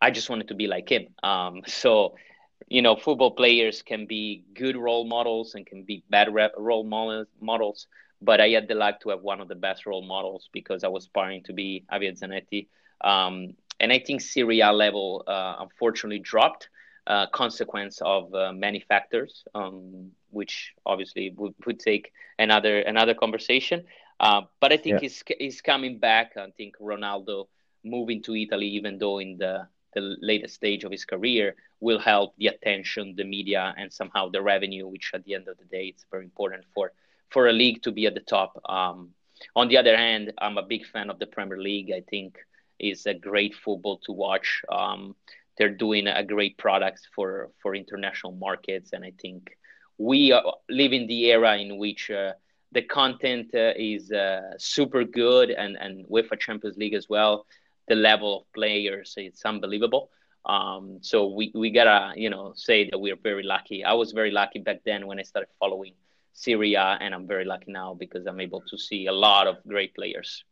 I 0.00 0.10
just 0.10 0.28
wanted 0.28 0.48
to 0.48 0.54
be 0.54 0.66
like 0.66 0.90
him. 0.90 1.08
Um, 1.22 1.62
so, 1.66 2.16
you 2.68 2.82
know, 2.82 2.96
football 2.96 3.30
players 3.30 3.82
can 3.82 4.06
be 4.06 4.44
good 4.54 4.76
role 4.76 5.04
models 5.04 5.54
and 5.54 5.66
can 5.66 5.84
be 5.84 6.02
bad 6.10 6.28
role 6.56 6.84
models 7.40 7.86
but 8.24 8.40
I 8.40 8.48
had 8.48 8.68
the 8.68 8.74
luck 8.74 9.00
to 9.00 9.10
have 9.10 9.22
one 9.22 9.40
of 9.40 9.48
the 9.48 9.54
best 9.54 9.86
role 9.86 10.02
models 10.02 10.48
because 10.52 10.82
I 10.82 10.88
was 10.88 11.04
aspiring 11.04 11.42
to 11.44 11.52
be 11.52 11.84
Javier 11.92 12.18
Zanetti. 12.18 12.68
Um, 13.00 13.54
and 13.80 13.92
I 13.92 13.98
think 13.98 14.20
Serie 14.20 14.60
A 14.60 14.72
level 14.72 15.24
uh, 15.26 15.56
unfortunately 15.58 16.20
dropped, 16.20 16.68
uh, 17.06 17.26
consequence 17.26 18.00
of 18.02 18.34
uh, 18.34 18.52
many 18.52 18.80
factors, 18.80 19.44
um, 19.54 20.10
which 20.30 20.74
obviously 20.86 21.30
would, 21.36 21.54
would 21.66 21.78
take 21.78 22.12
another 22.38 22.80
another 22.80 23.14
conversation. 23.14 23.84
Uh, 24.20 24.42
but 24.60 24.72
I 24.72 24.76
think 24.76 24.94
yeah. 24.94 25.00
he's, 25.00 25.22
he's 25.38 25.60
coming 25.60 25.98
back. 25.98 26.36
I 26.36 26.50
think 26.56 26.76
Ronaldo 26.78 27.48
moving 27.82 28.22
to 28.22 28.34
Italy, 28.34 28.68
even 28.68 28.98
though 28.98 29.18
in 29.18 29.36
the 29.38 29.66
the 29.92 30.16
latest 30.20 30.54
stage 30.54 30.82
of 30.82 30.90
his 30.90 31.04
career, 31.04 31.54
will 31.80 32.00
help 32.00 32.34
the 32.36 32.48
attention, 32.48 33.14
the 33.16 33.24
media, 33.24 33.74
and 33.78 33.92
somehow 33.92 34.28
the 34.28 34.42
revenue, 34.42 34.88
which 34.88 35.12
at 35.14 35.24
the 35.24 35.34
end 35.34 35.46
of 35.46 35.56
the 35.58 35.64
day, 35.66 35.86
it's 35.86 36.04
very 36.10 36.24
important 36.24 36.64
for 36.74 36.92
for 37.30 37.48
a 37.48 37.52
league 37.52 37.82
to 37.82 37.92
be 37.92 38.06
at 38.06 38.14
the 38.14 38.20
top. 38.20 38.60
Um, 38.64 39.10
on 39.54 39.68
the 39.68 39.76
other 39.76 39.96
hand, 39.96 40.32
I'm 40.38 40.58
a 40.58 40.62
big 40.62 40.86
fan 40.86 41.10
of 41.10 41.18
the 41.18 41.26
Premier 41.26 41.58
League. 41.58 41.92
I 41.92 42.02
think 42.08 42.38
is 42.78 43.06
a 43.06 43.14
great 43.14 43.54
football 43.54 43.98
to 43.98 44.12
watch. 44.12 44.62
Um, 44.68 45.14
they're 45.56 45.70
doing 45.74 46.06
a 46.06 46.24
great 46.24 46.58
product 46.58 47.08
for 47.14 47.50
for 47.62 47.74
international 47.74 48.32
markets, 48.32 48.92
and 48.92 49.04
I 49.04 49.12
think 49.20 49.56
we 49.98 50.32
live 50.68 50.92
in 50.92 51.06
the 51.06 51.26
era 51.30 51.56
in 51.56 51.78
which 51.78 52.10
uh, 52.10 52.32
the 52.72 52.82
content 52.82 53.54
uh, 53.54 53.72
is 53.76 54.10
uh, 54.10 54.58
super 54.58 55.04
good, 55.04 55.50
and 55.50 55.76
and 55.76 56.04
with 56.08 56.26
a 56.32 56.36
Champions 56.36 56.76
League 56.76 56.94
as 56.94 57.08
well, 57.08 57.46
the 57.88 57.94
level 57.94 58.40
of 58.40 58.52
players 58.52 59.14
it's 59.16 59.44
unbelievable. 59.44 60.10
Um, 60.44 60.98
so 61.00 61.28
we 61.28 61.52
we 61.54 61.70
gotta 61.70 62.12
you 62.16 62.30
know 62.30 62.52
say 62.56 62.90
that 62.90 62.98
we're 62.98 63.16
very 63.16 63.44
lucky. 63.44 63.84
I 63.84 63.94
was 63.94 64.12
very 64.12 64.30
lucky 64.30 64.58
back 64.58 64.80
then 64.84 65.06
when 65.06 65.18
I 65.18 65.22
started 65.22 65.48
following 65.58 65.94
Serie 66.34 66.74
A 66.74 66.98
and 67.00 67.14
I'm 67.14 67.26
very 67.26 67.44
lucky 67.44 67.72
now 67.72 67.94
because 67.94 68.26
I'm 68.26 68.40
able 68.40 68.62
to 68.68 68.76
see 68.76 69.06
a 69.06 69.12
lot 69.12 69.46
of 69.46 69.56
great 69.66 69.94
players. 69.94 70.44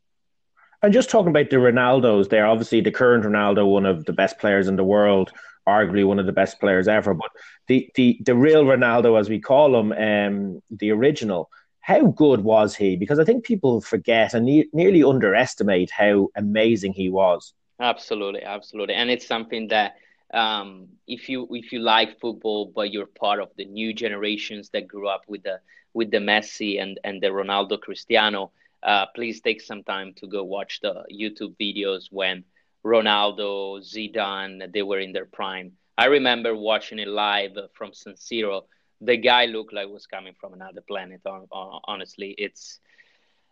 And 0.82 0.92
just 0.92 1.10
talking 1.10 1.30
about 1.30 1.50
the 1.50 1.56
Ronaldos, 1.56 2.28
they're 2.28 2.46
obviously 2.46 2.80
the 2.80 2.90
current 2.90 3.24
Ronaldo, 3.24 3.70
one 3.70 3.86
of 3.86 4.04
the 4.04 4.12
best 4.12 4.38
players 4.38 4.66
in 4.66 4.76
the 4.76 4.84
world, 4.84 5.32
arguably 5.68 6.04
one 6.04 6.18
of 6.18 6.26
the 6.26 6.32
best 6.32 6.58
players 6.58 6.88
ever. 6.88 7.14
But 7.14 7.30
the 7.68 7.88
the 7.94 8.18
the 8.24 8.34
real 8.34 8.64
Ronaldo, 8.64 9.18
as 9.18 9.28
we 9.28 9.40
call 9.40 9.78
him, 9.78 9.92
um, 9.92 10.62
the 10.70 10.90
original, 10.90 11.50
how 11.80 12.06
good 12.06 12.40
was 12.42 12.74
he? 12.74 12.96
Because 12.96 13.20
I 13.20 13.24
think 13.24 13.44
people 13.44 13.80
forget 13.80 14.34
and 14.34 14.44
ne- 14.46 14.68
nearly 14.72 15.04
underestimate 15.04 15.90
how 15.90 16.28
amazing 16.36 16.94
he 16.94 17.08
was. 17.08 17.54
Absolutely, 17.80 18.42
absolutely, 18.42 18.94
and 18.94 19.08
it's 19.08 19.26
something 19.26 19.68
that 19.68 19.94
um, 20.34 20.88
if 21.06 21.28
you 21.28 21.46
if 21.50 21.72
you 21.72 21.78
like 21.78 22.18
football, 22.18 22.72
but 22.74 22.90
you're 22.90 23.06
part 23.06 23.40
of 23.40 23.50
the 23.56 23.66
new 23.66 23.92
generations 23.92 24.70
that 24.70 24.88
grew 24.88 25.06
up 25.06 25.22
with 25.28 25.44
the 25.44 25.60
with 25.94 26.10
the 26.10 26.18
Messi 26.18 26.82
and 26.82 26.98
and 27.04 27.22
the 27.22 27.28
Ronaldo 27.28 27.80
Cristiano, 27.80 28.50
uh, 28.82 29.06
please 29.14 29.40
take 29.40 29.60
some 29.60 29.82
time 29.82 30.14
to 30.14 30.26
go 30.26 30.44
watch 30.44 30.80
the 30.80 31.04
YouTube 31.12 31.56
videos 31.60 32.06
when 32.10 32.44
Ronaldo, 32.84 33.80
Zidane, 33.80 34.72
they 34.72 34.82
were 34.82 34.98
in 34.98 35.12
their 35.12 35.26
prime. 35.26 35.72
I 35.96 36.06
remember 36.06 36.54
watching 36.56 36.98
it 36.98 37.08
live 37.08 37.52
from 37.74 37.92
San 37.92 38.14
Siro. 38.14 38.62
The 39.00 39.16
guy 39.16 39.46
looked 39.46 39.72
like 39.72 39.88
was 39.88 40.06
coming 40.06 40.34
from 40.40 40.54
another 40.54 40.80
planet. 40.80 41.20
Honestly, 41.52 42.34
it's 42.38 42.80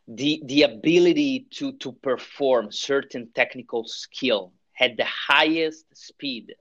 the 0.08 0.42
the 0.46 0.62
ability 0.62 1.46
to 1.50 1.72
to 1.78 1.92
perform 1.92 2.72
certain 2.72 3.30
technical 3.34 3.84
skill 3.86 4.52
at 4.80 4.96
the 4.96 5.04
highest 5.04 5.84
speed 5.94 6.54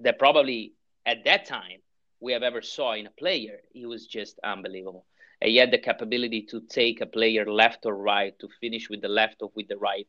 that 0.00 0.18
probably 0.18 0.74
at 1.06 1.24
that 1.24 1.46
time 1.46 1.80
we 2.20 2.32
have 2.32 2.42
ever 2.42 2.60
saw 2.60 2.92
in 2.92 3.06
a 3.06 3.10
player. 3.10 3.60
He 3.72 3.86
was 3.86 4.06
just 4.06 4.38
unbelievable. 4.44 5.06
He 5.42 5.56
had 5.56 5.70
the 5.70 5.78
capability 5.78 6.42
to 6.50 6.60
take 6.60 7.00
a 7.00 7.06
player 7.06 7.50
left 7.50 7.86
or 7.86 7.96
right, 7.96 8.38
to 8.40 8.48
finish 8.60 8.90
with 8.90 9.00
the 9.00 9.08
left 9.08 9.42
or 9.42 9.50
with 9.54 9.68
the 9.68 9.78
right, 9.78 10.08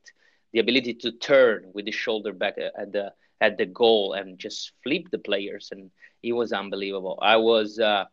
the 0.51 0.59
ability 0.59 0.95
to 0.95 1.11
turn 1.13 1.71
with 1.73 1.85
the 1.85 1.91
shoulder 1.91 2.33
back 2.33 2.57
at 2.57 2.91
the 2.91 3.13
at 3.39 3.57
the 3.57 3.65
goal 3.65 4.13
and 4.13 4.37
just 4.37 4.71
flip 4.83 5.09
the 5.11 5.17
players, 5.17 5.69
and 5.71 5.89
it 6.21 6.33
was 6.33 6.51
unbelievable. 6.53 7.17
I 7.21 7.37
was 7.37 7.79
uh, 7.79 8.05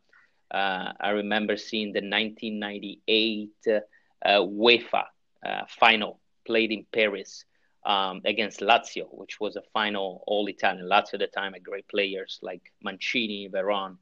uh, 0.50 0.92
I 1.00 1.10
remember 1.10 1.56
seeing 1.56 1.92
the 1.92 2.00
1998 2.00 3.50
uh, 3.66 3.80
UEFA 4.40 5.04
uh, 5.44 5.64
final 5.68 6.20
played 6.46 6.72
in 6.72 6.86
Paris 6.92 7.44
um, 7.84 8.22
against 8.24 8.60
Lazio, 8.60 9.06
which 9.10 9.40
was 9.40 9.56
a 9.56 9.62
final 9.72 10.22
all 10.26 10.46
Italian. 10.48 10.88
Lazio 10.88 11.14
at 11.14 11.20
the 11.20 11.26
time 11.26 11.52
had 11.52 11.62
great 11.62 11.88
players 11.88 12.38
like 12.42 12.62
Mancini, 12.82 13.48
Veron, 13.48 13.96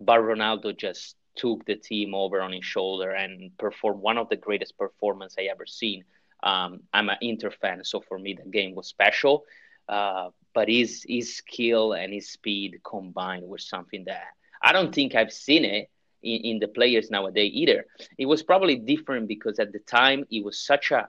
but 0.00 0.20
Ronaldo 0.20 0.76
just 0.76 1.16
took 1.36 1.64
the 1.64 1.76
team 1.76 2.14
over 2.14 2.40
on 2.40 2.52
his 2.52 2.64
shoulder 2.64 3.10
and 3.10 3.56
performed 3.58 4.00
one 4.00 4.18
of 4.18 4.28
the 4.28 4.36
greatest 4.36 4.76
performances 4.76 5.36
I 5.38 5.44
ever 5.44 5.66
seen. 5.66 6.04
Um, 6.42 6.80
I'm 6.92 7.08
an 7.08 7.18
Inter 7.20 7.50
fan, 7.50 7.84
so 7.84 8.00
for 8.00 8.18
me 8.18 8.34
the 8.34 8.48
game 8.48 8.74
was 8.74 8.86
special. 8.86 9.44
Uh, 9.88 10.30
but 10.54 10.68
his 10.68 11.04
his 11.08 11.36
skill 11.36 11.92
and 11.92 12.12
his 12.12 12.30
speed 12.30 12.80
combined 12.82 13.46
was 13.46 13.68
something 13.68 14.04
that 14.06 14.24
I 14.62 14.72
don't 14.72 14.94
think 14.94 15.14
I've 15.14 15.32
seen 15.32 15.64
it 15.64 15.90
in, 16.22 16.40
in 16.40 16.58
the 16.58 16.68
players 16.68 17.10
nowadays 17.10 17.52
either. 17.54 17.86
It 18.18 18.26
was 18.26 18.42
probably 18.42 18.76
different 18.76 19.28
because 19.28 19.58
at 19.58 19.72
the 19.72 19.78
time 19.78 20.24
he 20.28 20.42
was 20.42 20.58
such 20.58 20.90
a 20.90 21.08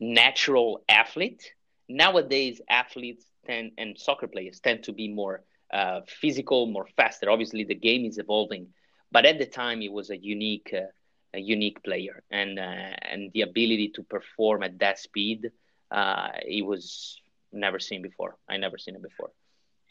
natural 0.00 0.84
athlete. 0.88 1.52
Nowadays, 1.88 2.60
athletes 2.68 3.24
tend 3.46 3.72
and 3.78 3.98
soccer 3.98 4.26
players 4.26 4.60
tend 4.60 4.84
to 4.84 4.92
be 4.92 5.08
more 5.08 5.42
uh, 5.72 6.00
physical, 6.06 6.66
more 6.66 6.86
faster. 6.96 7.30
Obviously, 7.30 7.64
the 7.64 7.74
game 7.74 8.04
is 8.04 8.18
evolving, 8.18 8.68
but 9.14 9.24
at 9.24 9.38
the 9.38 9.46
time, 9.46 9.80
he 9.80 9.88
was 9.88 10.10
a 10.10 10.18
unique, 10.18 10.74
uh, 10.74 10.90
a 11.32 11.40
unique 11.40 11.80
player, 11.84 12.22
and 12.30 12.58
uh, 12.58 12.90
and 13.10 13.30
the 13.32 13.42
ability 13.42 13.92
to 13.94 14.02
perform 14.02 14.64
at 14.64 14.78
that 14.80 14.98
speed, 14.98 15.52
uh, 15.92 16.30
he 16.44 16.62
was 16.62 17.16
never 17.52 17.78
seen 17.78 18.02
before. 18.02 18.36
I 18.48 18.56
never 18.56 18.76
seen 18.76 18.96
it 18.96 19.02
before. 19.02 19.30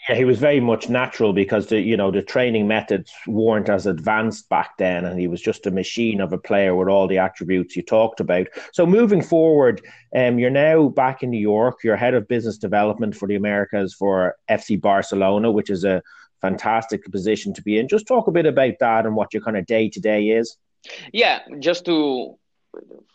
Yeah, 0.10 0.16
he 0.16 0.26
was 0.26 0.38
very 0.40 0.60
much 0.60 0.90
natural 0.90 1.32
because 1.32 1.68
the 1.68 1.80
you 1.80 1.96
know 1.96 2.12
the 2.12 2.22
training 2.22 2.68
methods 2.68 3.14
weren't 3.26 3.70
as 3.70 3.86
advanced 3.88 4.50
back 4.50 4.78
then, 4.78 5.06
and 5.06 5.18
he 5.18 5.28
was 5.28 5.42
just 5.42 5.66
a 5.66 5.72
machine 5.72 6.20
of 6.20 6.34
a 6.34 6.38
player 6.38 6.76
with 6.76 6.90
all 6.90 7.08
the 7.08 7.20
attributes 7.20 7.78
you 7.78 7.84
talked 7.84 8.20
about. 8.20 8.48
So 8.74 8.86
moving 8.86 9.22
forward, 9.22 9.82
um, 10.14 10.38
you're 10.38 10.50
now 10.50 10.90
back 10.90 11.24
in 11.24 11.30
New 11.30 11.40
York. 11.40 11.76
You're 11.82 11.96
head 11.96 12.14
of 12.14 12.28
business 12.28 12.58
development 12.58 13.16
for 13.16 13.30
the 13.30 13.36
Americas 13.36 13.94
for 13.94 14.36
FC 14.52 14.82
Barcelona, 14.82 15.50
which 15.50 15.70
is 15.70 15.86
a 15.86 16.04
fantastic 16.47 16.99
position 17.17 17.53
to 17.53 17.62
be 17.62 17.73
in. 17.79 17.88
Just 17.88 18.06
talk 18.08 18.27
a 18.27 18.32
bit 18.39 18.45
about 18.45 18.75
that 18.79 19.06
and 19.06 19.15
what 19.15 19.34
your 19.34 19.43
kind 19.43 19.58
of 19.58 19.65
day 19.65 19.89
to 19.89 19.99
day 19.99 20.21
is. 20.39 20.58
Yeah, 21.12 21.39
just 21.60 21.86
to 21.86 22.38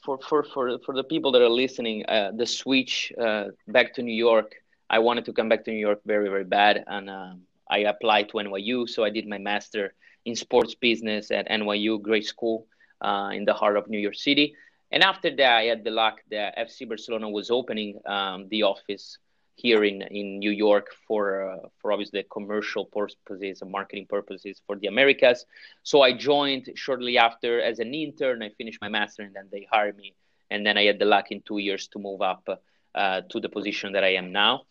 for 0.04 0.18
for 0.28 0.40
for 0.52 0.78
for 0.84 0.94
the 1.00 1.04
people 1.12 1.30
that 1.32 1.42
are 1.42 1.54
listening, 1.64 1.98
uh, 2.06 2.30
the 2.40 2.46
switch 2.46 3.12
uh, 3.26 3.44
back 3.76 3.94
to 3.94 4.02
New 4.02 4.18
York 4.28 4.50
I 4.90 4.98
wanted 5.00 5.26
to 5.26 5.32
come 5.32 5.48
back 5.48 5.64
to 5.64 5.70
New 5.70 5.78
York 5.78 6.00
very, 6.06 6.28
very 6.28 6.44
bad, 6.44 6.84
and 6.86 7.10
uh, 7.10 7.34
I 7.68 7.78
applied 7.80 8.30
to 8.30 8.38
NYU. 8.38 8.88
So 8.88 9.04
I 9.04 9.10
did 9.10 9.26
my 9.28 9.38
master 9.38 9.94
in 10.24 10.34
sports 10.34 10.74
business 10.74 11.30
at 11.30 11.48
NYU, 11.48 12.00
great 12.00 12.24
school 12.24 12.66
uh, 13.02 13.30
in 13.34 13.44
the 13.44 13.52
heart 13.52 13.76
of 13.76 13.88
New 13.88 13.98
York 13.98 14.14
City. 14.14 14.54
And 14.90 15.02
after 15.02 15.30
that, 15.36 15.56
I 15.56 15.64
had 15.64 15.84
the 15.84 15.90
luck 15.90 16.20
that 16.30 16.56
FC 16.56 16.88
Barcelona 16.88 17.28
was 17.28 17.50
opening 17.50 18.00
um, 18.06 18.48
the 18.48 18.62
office 18.62 19.18
here 19.58 19.82
in, 19.82 20.02
in 20.02 20.38
New 20.38 20.52
York 20.52 20.86
for 21.06 21.50
uh, 21.50 21.68
for 21.78 21.90
obviously 21.90 22.24
commercial 22.30 22.84
purposes 22.84 23.60
and 23.60 23.70
marketing 23.72 24.06
purposes 24.08 24.62
for 24.66 24.76
the 24.76 24.86
Americas. 24.86 25.44
So 25.82 26.02
I 26.02 26.12
joined 26.12 26.70
shortly 26.76 27.18
after 27.18 27.60
as 27.60 27.80
an 27.80 27.92
intern. 27.92 28.42
I 28.42 28.50
finished 28.50 28.80
my 28.80 28.88
master, 28.88 29.22
and 29.22 29.34
then 29.34 29.48
they 29.50 29.66
hired 29.70 29.96
me. 29.96 30.14
And 30.50 30.64
then 30.64 30.78
I 30.78 30.84
had 30.84 30.98
the 31.00 31.04
luck 31.04 31.26
in 31.32 31.42
two 31.42 31.58
years 31.58 31.88
to 31.88 31.98
move 31.98 32.22
up 32.22 32.48
uh, 32.94 33.20
to 33.30 33.40
the 33.40 33.48
position 33.48 33.92
that 33.92 34.04
I 34.04 34.14
am 34.14 34.30
now, 34.32 34.62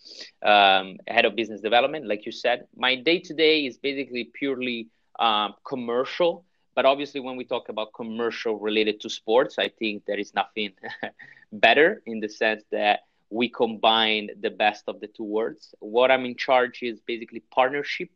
um, 0.42 0.98
head 1.06 1.26
of 1.26 1.36
business 1.36 1.60
development, 1.60 2.08
like 2.08 2.26
you 2.26 2.32
said. 2.32 2.66
My 2.76 2.96
day 2.96 3.20
to 3.20 3.34
day 3.34 3.66
is 3.66 3.78
basically 3.78 4.32
purely 4.34 4.88
um, 5.20 5.56
commercial. 5.66 6.46
But 6.76 6.86
obviously, 6.86 7.20
when 7.20 7.36
we 7.36 7.44
talk 7.44 7.70
about 7.70 7.92
commercial 7.94 8.58
related 8.58 9.02
to 9.02 9.10
sports, 9.10 9.58
I 9.60 9.68
think 9.68 10.06
there 10.06 10.20
is 10.20 10.34
nothing 10.34 10.72
better 11.52 12.02
in 12.06 12.20
the 12.20 12.30
sense 12.30 12.64
that 12.72 13.02
we 13.30 13.50
combine 13.50 14.30
the 14.40 14.50
best 14.50 14.84
of 14.88 15.00
the 15.00 15.08
two 15.08 15.24
worlds. 15.24 15.76
What 15.80 16.12
I'm 16.12 16.26
in 16.26 16.36
charge 16.36 16.80
is 16.82 17.02
basically 17.02 17.42
partnership 17.52 18.10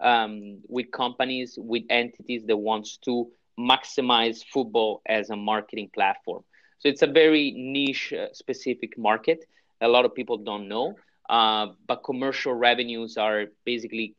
um, 0.00 0.58
with 0.68 0.90
companies, 0.90 1.58
with 1.60 1.84
entities 1.90 2.44
that 2.46 2.56
wants 2.56 2.98
to 3.04 3.30
maximize 3.58 4.44
football 4.44 5.02
as 5.06 5.30
a 5.30 5.36
marketing 5.36 5.90
platform. 5.94 6.42
So 6.78 6.88
it's 6.88 7.02
a 7.02 7.06
very 7.06 7.52
niche, 7.52 8.12
uh, 8.12 8.26
specific 8.32 8.98
market. 8.98 9.44
A 9.80 9.88
lot 9.88 10.04
of 10.04 10.14
people 10.14 10.38
don't 10.38 10.68
know, 10.68 10.96
uh, 11.28 11.68
but 11.86 12.02
commercial 12.04 12.54
revenues 12.54 13.16
are 13.16 13.46
basically 13.64 14.16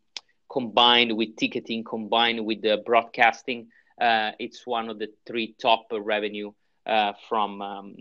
combined 0.51 1.15
with 1.15 1.36
ticketing, 1.36 1.84
combined 1.84 2.45
with 2.45 2.62
the 2.62 2.81
broadcasting. 2.86 3.67
Uh, 3.99 4.31
it's 4.39 4.65
one 4.65 4.89
of 4.89 4.99
the 4.99 5.10
three 5.25 5.55
top 5.62 5.88
revenue 5.91 6.51
uh, 6.86 7.13
from 7.27 7.62
um, 7.62 7.95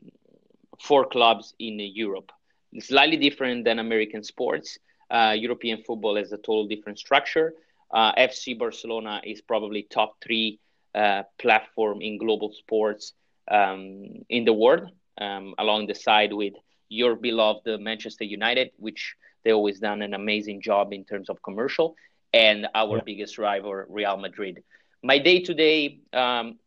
four 0.81 1.07
clubs 1.07 1.55
in 1.59 1.79
Europe. 1.79 2.33
It's 2.73 2.89
slightly 2.89 3.17
different 3.17 3.65
than 3.65 3.79
American 3.79 4.23
sports. 4.25 4.79
Uh, 5.11 5.35
European 5.37 5.83
football 5.83 6.17
has 6.17 6.33
a 6.33 6.37
total 6.37 6.67
different 6.67 6.99
structure. 6.99 7.55
Uh, 7.93 8.13
FC 8.15 8.59
Barcelona 8.59 9.21
is 9.25 9.41
probably 9.41 9.83
top 9.83 10.17
three 10.23 10.59
uh, 10.95 11.23
platform 11.39 12.01
in 12.03 12.19
global 12.19 12.53
sports 12.53 13.13
um, 13.49 14.25
in 14.29 14.45
the 14.45 14.53
world, 14.53 14.91
um, 15.21 15.55
along 15.59 15.87
the 15.87 15.95
side 15.95 16.33
with 16.33 16.55
your 16.89 17.15
beloved 17.15 17.81
Manchester 17.81 18.25
United, 18.25 18.71
which 18.79 19.15
they 19.45 19.53
always 19.53 19.79
done 19.79 20.03
an 20.03 20.15
amazing 20.15 20.61
job 20.61 20.93
in 20.93 21.05
terms 21.05 21.29
of 21.29 21.43
commercial, 21.43 21.95
and 22.33 22.67
our 22.75 22.97
yeah. 22.97 23.03
biggest 23.05 23.39
rival, 23.39 23.73
Real 23.89 24.17
Madrid. 24.17 24.63
My 25.03 25.19
day 25.19 25.41
to 25.41 25.55
day 25.55 25.99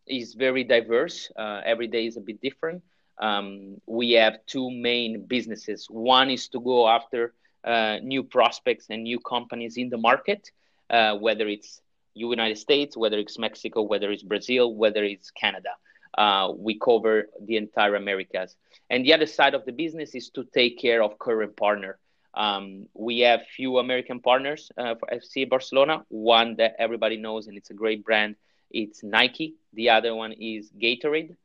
is 0.06 0.36
very 0.36 0.64
diverse. 0.64 1.32
Uh, 1.36 1.62
every 1.66 1.88
day 1.88 2.06
is 2.06 2.18
a 2.18 2.22
bit 2.22 2.40
different. 2.40 2.84
Um, 3.20 3.82
we 3.86 4.12
have 4.12 4.46
two 4.46 4.70
main 4.70 5.26
businesses. 5.26 5.88
One 5.90 6.30
is 6.30 6.48
to 6.50 6.60
go 6.60 6.88
after 6.88 7.34
uh, 7.64 7.98
new 8.02 8.24
prospects 8.24 8.88
and 8.90 9.04
new 9.04 9.20
companies 9.20 9.78
in 9.78 9.90
the 9.90 9.98
market, 9.98 10.52
uh, 10.90 11.16
whether 11.16 11.48
it's 11.48 11.82
United 12.14 12.58
States, 12.58 12.96
whether 12.98 13.18
it's 13.18 13.38
Mexico, 13.38 13.82
whether 13.82 14.12
it's 14.12 14.24
Brazil, 14.24 14.74
whether 14.74 15.04
it's 15.04 15.32
Canada. 15.32 15.70
Uh, 16.18 16.52
we 16.58 16.80
cover 16.80 17.30
the 17.46 17.58
entire 17.58 17.96
Americas. 17.96 18.56
And 18.90 19.06
the 19.06 19.14
other 19.14 19.28
side 19.28 19.54
of 19.54 19.66
the 19.66 19.72
business 19.72 20.16
is 20.16 20.30
to 20.32 20.44
take 20.46 20.80
care 20.80 21.04
of 21.04 21.20
current 21.20 21.56
partner. 21.56 22.00
Um, 22.34 22.88
we 22.94 23.20
have 23.20 23.42
few 23.56 23.78
American 23.80 24.20
partners 24.20 24.72
uh, 24.78 24.96
for 24.96 25.08
FC 25.12 25.50
Barcelona. 25.50 26.06
One 26.10 26.56
that 26.58 26.76
everybody 26.80 27.18
knows, 27.18 27.48
and 27.48 27.58
it's 27.58 27.72
a 27.72 27.74
great 27.74 28.04
brand. 28.04 28.36
It's 28.70 29.04
Nike. 29.04 29.56
The 29.74 29.90
other 29.90 30.14
one 30.16 30.34
is 30.34 30.70
Gatorade. 30.72 31.36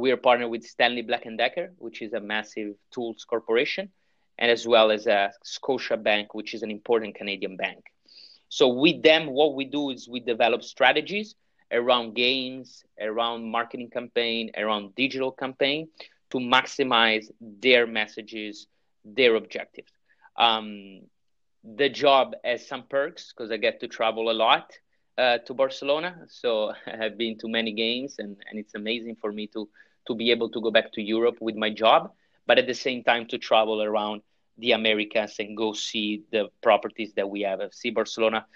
We 0.00 0.12
are 0.12 0.16
partnered 0.16 0.50
with 0.50 0.64
Stanley 0.64 1.02
Black 1.02 1.26
& 1.30 1.36
Decker, 1.36 1.74
which 1.76 2.00
is 2.00 2.14
a 2.14 2.20
massive 2.20 2.74
tools 2.90 3.26
corporation, 3.28 3.90
and 4.38 4.50
as 4.50 4.66
well 4.66 4.90
as 4.90 5.06
a 5.06 5.30
Scotiabank, 5.44 6.28
which 6.32 6.54
is 6.54 6.62
an 6.62 6.70
important 6.70 7.16
Canadian 7.16 7.58
bank. 7.58 7.84
So 8.48 8.68
with 8.68 9.02
them, 9.02 9.26
what 9.26 9.54
we 9.54 9.66
do 9.66 9.90
is 9.90 10.08
we 10.08 10.20
develop 10.20 10.62
strategies 10.62 11.34
around 11.70 12.14
games, 12.14 12.82
around 12.98 13.44
marketing 13.44 13.90
campaign, 13.90 14.50
around 14.56 14.94
digital 14.94 15.32
campaign 15.32 15.88
to 16.30 16.38
maximize 16.38 17.26
their 17.38 17.86
messages, 17.86 18.68
their 19.04 19.34
objectives. 19.34 19.92
Um, 20.38 21.02
the 21.62 21.90
job 21.90 22.34
has 22.42 22.66
some 22.66 22.84
perks 22.88 23.34
because 23.34 23.50
I 23.50 23.58
get 23.58 23.80
to 23.80 23.88
travel 23.88 24.30
a 24.30 24.32
lot 24.32 24.72
uh, 25.18 25.38
to 25.38 25.52
Barcelona. 25.52 26.24
So 26.28 26.72
I 26.86 26.96
have 26.96 27.18
been 27.18 27.36
to 27.40 27.48
many 27.48 27.72
games, 27.72 28.16
and, 28.18 28.38
and 28.48 28.58
it's 28.58 28.74
amazing 28.74 29.16
for 29.20 29.30
me 29.30 29.46
to 29.48 29.68
to 30.06 30.14
be 30.14 30.30
able 30.30 30.48
to 30.50 30.60
go 30.60 30.70
back 30.70 30.92
to 30.92 31.02
Europe 31.02 31.36
with 31.40 31.56
my 31.56 31.70
job, 31.70 32.12
but 32.46 32.58
at 32.58 32.66
the 32.66 32.74
same 32.74 33.02
time 33.04 33.26
to 33.26 33.38
travel 33.38 33.82
around 33.82 34.22
the 34.58 34.72
Americas 34.72 35.36
and 35.38 35.56
go 35.56 35.72
see 35.72 36.24
the 36.32 36.48
properties 36.62 37.12
that 37.14 37.28
we 37.28 37.42
have. 37.42 37.60
FC 37.60 37.94
Barcelona, 37.94 38.46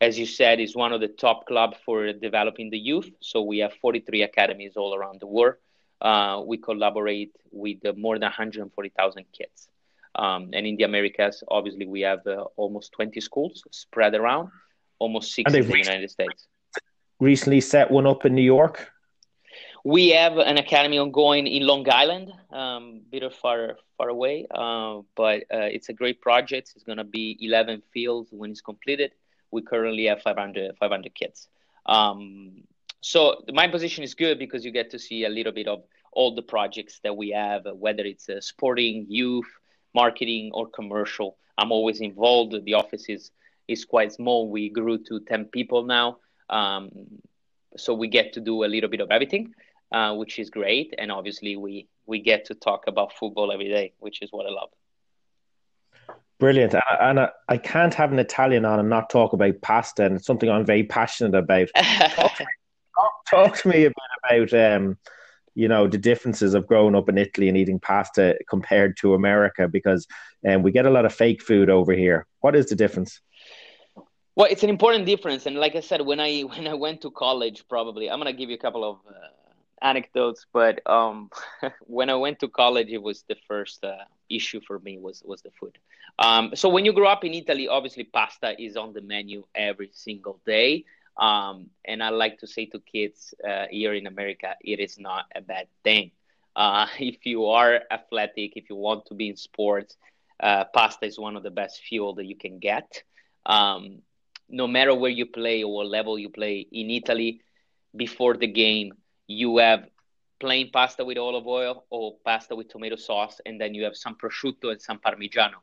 as 0.00 0.18
you 0.18 0.26
said, 0.26 0.60
is 0.60 0.76
one 0.76 0.92
of 0.92 1.00
the 1.00 1.08
top 1.08 1.46
clubs 1.46 1.76
for 1.84 2.12
developing 2.12 2.70
the 2.70 2.78
youth. 2.78 3.10
So 3.20 3.42
we 3.42 3.58
have 3.58 3.72
43 3.74 4.22
academies 4.22 4.76
all 4.76 4.94
around 4.94 5.20
the 5.20 5.26
world. 5.26 5.56
Uh, 6.00 6.42
we 6.46 6.56
collaborate 6.56 7.32
with 7.50 7.78
more 7.96 8.16
than 8.16 8.26
140,000 8.26 9.24
kids. 9.36 9.68
Um, 10.14 10.50
and 10.52 10.66
in 10.66 10.76
the 10.76 10.84
Americas, 10.84 11.42
obviously, 11.48 11.86
we 11.86 12.00
have 12.02 12.26
uh, 12.26 12.44
almost 12.56 12.92
20 12.92 13.20
schools 13.20 13.62
spread 13.70 14.14
around 14.14 14.50
almost 15.00 15.32
six 15.32 15.52
in 15.52 15.66
the 15.66 15.78
United 15.78 16.10
States. 16.10 16.46
Recently 17.18 17.60
set 17.60 17.90
one 17.90 18.06
up 18.06 18.24
in 18.24 18.34
New 18.34 18.42
York. 18.42 18.90
We 19.84 20.10
have 20.10 20.36
an 20.36 20.58
academy 20.58 20.98
ongoing 20.98 21.46
in 21.46 21.66
Long 21.66 21.86
Island, 21.90 22.32
um, 22.52 23.02
a 23.06 23.10
bit 23.10 23.34
far 23.34 23.78
far 23.96 24.08
away, 24.08 24.46
uh, 24.50 25.00
but 25.16 25.42
uh, 25.52 25.68
it's 25.72 25.88
a 25.88 25.94
great 25.94 26.20
project. 26.20 26.72
It's 26.74 26.84
going 26.84 26.98
to 26.98 27.04
be 27.04 27.38
11 27.40 27.82
fields 27.92 28.28
when 28.30 28.50
it's 28.50 28.60
completed. 28.60 29.12
We 29.50 29.62
currently 29.62 30.06
have 30.06 30.20
500, 30.22 30.76
500 30.78 31.14
kids. 31.14 31.48
Um, 31.86 32.64
so 33.00 33.42
my 33.52 33.68
position 33.68 34.04
is 34.04 34.14
good 34.14 34.38
because 34.38 34.64
you 34.64 34.70
get 34.70 34.90
to 34.90 34.98
see 34.98 35.24
a 35.24 35.30
little 35.30 35.52
bit 35.52 35.66
of 35.66 35.82
all 36.12 36.34
the 36.34 36.42
projects 36.42 37.00
that 37.02 37.16
we 37.16 37.30
have, 37.30 37.62
whether 37.74 38.02
it's 38.04 38.28
uh, 38.28 38.40
sporting, 38.40 39.06
youth, 39.08 39.48
marketing, 39.94 40.50
or 40.52 40.68
commercial. 40.68 41.36
I'm 41.56 41.72
always 41.72 42.00
involved. 42.00 42.54
The 42.64 42.74
office 42.74 43.08
is 43.08 43.30
is 43.66 43.84
quite 43.84 44.12
small. 44.12 44.50
We 44.50 44.68
grew 44.68 44.98
to 45.04 45.20
10 45.20 45.46
people 45.46 45.84
now. 45.84 46.18
Um, 46.50 46.90
so 47.76 47.94
we 47.94 48.08
get 48.08 48.32
to 48.32 48.40
do 48.40 48.64
a 48.64 48.66
little 48.66 48.90
bit 48.90 49.00
of 49.00 49.10
everything, 49.10 49.54
uh, 49.92 50.14
which 50.14 50.38
is 50.38 50.50
great. 50.50 50.94
And 50.98 51.10
obviously, 51.10 51.56
we, 51.56 51.88
we 52.06 52.20
get 52.20 52.46
to 52.46 52.54
talk 52.54 52.84
about 52.86 53.12
football 53.12 53.52
every 53.52 53.68
day, 53.68 53.94
which 53.98 54.22
is 54.22 54.30
what 54.32 54.46
I 54.46 54.50
love. 54.50 54.70
Brilliant. 56.38 56.74
And, 57.00 57.20
I, 57.20 57.30
I 57.48 57.58
can't 57.58 57.92
have 57.94 58.12
an 58.12 58.18
Italian 58.18 58.64
on 58.64 58.80
and 58.80 58.88
not 58.88 59.10
talk 59.10 59.32
about 59.32 59.60
pasta, 59.60 60.06
and 60.06 60.16
it's 60.16 60.26
something 60.26 60.48
I'm 60.48 60.64
very 60.64 60.84
passionate 60.84 61.34
about. 61.34 61.68
talk, 61.76 62.36
to 62.36 62.44
me, 62.44 62.46
talk, 63.30 63.56
to 63.58 63.68
me 63.68 63.84
a 63.84 63.90
bit 63.90 64.48
about. 64.48 64.74
Um, 64.74 64.98
you 65.54 65.68
know 65.68 65.86
the 65.86 65.98
differences 65.98 66.54
of 66.54 66.66
growing 66.66 66.94
up 66.94 67.08
in 67.08 67.18
Italy 67.18 67.48
and 67.48 67.56
eating 67.56 67.80
pasta 67.80 68.38
compared 68.48 68.96
to 68.98 69.14
America 69.14 69.68
because 69.68 70.06
um, 70.48 70.62
we 70.62 70.70
get 70.70 70.86
a 70.86 70.90
lot 70.90 71.04
of 71.04 71.12
fake 71.12 71.42
food 71.42 71.68
over 71.68 71.92
here. 71.92 72.26
What 72.40 72.56
is 72.56 72.66
the 72.66 72.76
difference? 72.76 73.20
Well, 74.36 74.48
it's 74.50 74.62
an 74.62 74.70
important 74.70 75.06
difference, 75.06 75.46
and 75.46 75.56
like 75.56 75.74
I 75.74 75.80
said, 75.80 76.00
when 76.00 76.20
I 76.20 76.40
when 76.52 76.66
I 76.66 76.74
went 76.74 77.02
to 77.02 77.10
college, 77.10 77.64
probably 77.68 78.10
I'm 78.10 78.18
gonna 78.18 78.32
give 78.32 78.48
you 78.48 78.56
a 78.56 78.64
couple 78.66 78.88
of 78.88 78.96
uh, 79.08 79.12
anecdotes, 79.82 80.46
but 80.52 80.80
um, 80.86 81.30
when 81.86 82.10
I 82.10 82.14
went 82.14 82.40
to 82.40 82.48
college, 82.48 82.88
it 82.90 83.02
was 83.02 83.24
the 83.28 83.36
first 83.48 83.84
uh, 83.84 84.04
issue 84.28 84.60
for 84.66 84.78
me 84.80 84.98
was 84.98 85.22
was 85.24 85.42
the 85.42 85.50
food. 85.58 85.78
Um, 86.18 86.52
so 86.54 86.68
when 86.68 86.84
you 86.84 86.92
grow 86.92 87.08
up 87.08 87.24
in 87.24 87.34
Italy, 87.34 87.68
obviously 87.68 88.04
pasta 88.04 88.60
is 88.60 88.76
on 88.76 88.92
the 88.92 89.00
menu 89.00 89.44
every 89.54 89.90
single 89.92 90.40
day. 90.46 90.84
Um, 91.16 91.70
and 91.84 92.02
I 92.02 92.10
like 92.10 92.38
to 92.38 92.46
say 92.46 92.66
to 92.66 92.80
kids 92.80 93.34
uh, 93.46 93.66
here 93.70 93.94
in 93.94 94.06
America, 94.06 94.54
it 94.62 94.80
is 94.80 94.98
not 94.98 95.26
a 95.34 95.40
bad 95.40 95.68
thing. 95.84 96.12
Uh, 96.56 96.86
if 96.98 97.26
you 97.26 97.46
are 97.46 97.80
athletic, 97.90 98.56
if 98.56 98.70
you 98.70 98.76
want 98.76 99.06
to 99.06 99.14
be 99.14 99.28
in 99.28 99.36
sports, 99.36 99.96
uh, 100.40 100.64
pasta 100.74 101.06
is 101.06 101.18
one 101.18 101.36
of 101.36 101.42
the 101.42 101.50
best 101.50 101.80
fuel 101.80 102.14
that 102.14 102.24
you 102.26 102.36
can 102.36 102.58
get. 102.58 103.02
Um, 103.46 104.02
no 104.48 104.66
matter 104.66 104.94
where 104.94 105.10
you 105.10 105.26
play 105.26 105.62
or 105.62 105.72
what 105.72 105.86
level 105.86 106.18
you 106.18 106.28
play 106.28 106.66
in 106.72 106.90
Italy, 106.90 107.40
before 107.94 108.36
the 108.36 108.46
game, 108.46 108.92
you 109.30 109.58
have 109.58 109.86
plain 110.40 110.70
pasta 110.72 111.04
with 111.04 111.18
olive 111.18 111.46
oil 111.46 111.84
or 111.90 112.16
pasta 112.24 112.56
with 112.56 112.68
tomato 112.68 112.96
sauce, 112.96 113.40
and 113.46 113.60
then 113.60 113.74
you 113.74 113.84
have 113.84 113.96
some 113.96 114.16
prosciutto 114.16 114.70
and 114.72 114.82
some 114.82 114.98
parmigiano, 114.98 115.60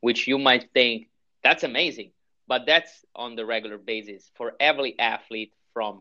which 0.00 0.26
you 0.26 0.38
might 0.38 0.70
think 0.72 1.08
that's 1.42 1.62
amazing, 1.62 2.12
but 2.48 2.64
that's 2.66 3.04
on 3.14 3.36
the 3.36 3.44
regular 3.44 3.76
basis 3.76 4.30
for 4.36 4.52
every 4.58 4.98
athlete 4.98 5.52
from 5.74 6.00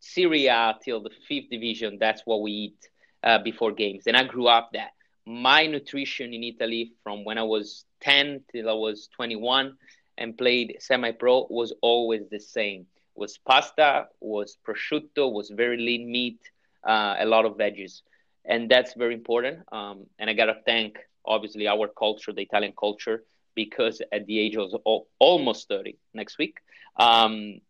Serie 0.00 0.46
A 0.48 0.74
till 0.82 1.00
the 1.02 1.10
fifth 1.28 1.50
division. 1.50 1.96
That's 1.98 2.22
what 2.24 2.42
we 2.42 2.52
eat 2.52 2.88
uh, 3.22 3.38
before 3.38 3.72
games, 3.72 4.06
and 4.06 4.16
I 4.16 4.24
grew 4.24 4.46
up 4.46 4.70
that. 4.74 4.90
My 5.26 5.66
nutrition 5.66 6.34
in 6.34 6.42
Italy 6.42 6.92
from 7.02 7.24
when 7.24 7.38
I 7.38 7.42
was 7.42 7.84
10 8.00 8.42
till 8.50 8.68
I 8.68 8.72
was 8.72 9.08
21 9.14 9.76
and 10.18 10.36
played 10.36 10.76
semi-pro 10.80 11.46
was 11.50 11.72
always 11.82 12.22
the 12.30 12.40
same. 12.40 12.86
Was 13.14 13.38
pasta, 13.38 14.08
was 14.20 14.56
prosciutto, 14.66 15.32
was 15.32 15.50
very 15.50 15.76
lean 15.76 16.10
meat, 16.10 16.40
uh, 16.84 17.16
a 17.18 17.26
lot 17.26 17.44
of 17.44 17.56
veggies, 17.56 18.02
and 18.44 18.70
that's 18.70 18.94
very 18.94 19.14
important. 19.14 19.60
Um, 19.72 20.06
and 20.18 20.30
I 20.30 20.32
gotta 20.32 20.56
thank 20.64 20.98
obviously 21.24 21.68
our 21.68 21.88
culture, 21.88 22.32
the 22.32 22.42
Italian 22.42 22.72
culture, 22.78 23.24
because 23.54 24.00
at 24.12 24.26
the 24.26 24.38
age 24.38 24.56
of 24.56 24.72
almost 25.18 25.68
30 25.68 25.96
next 26.14 26.38
week, 26.38 26.58
um, 26.96 27.60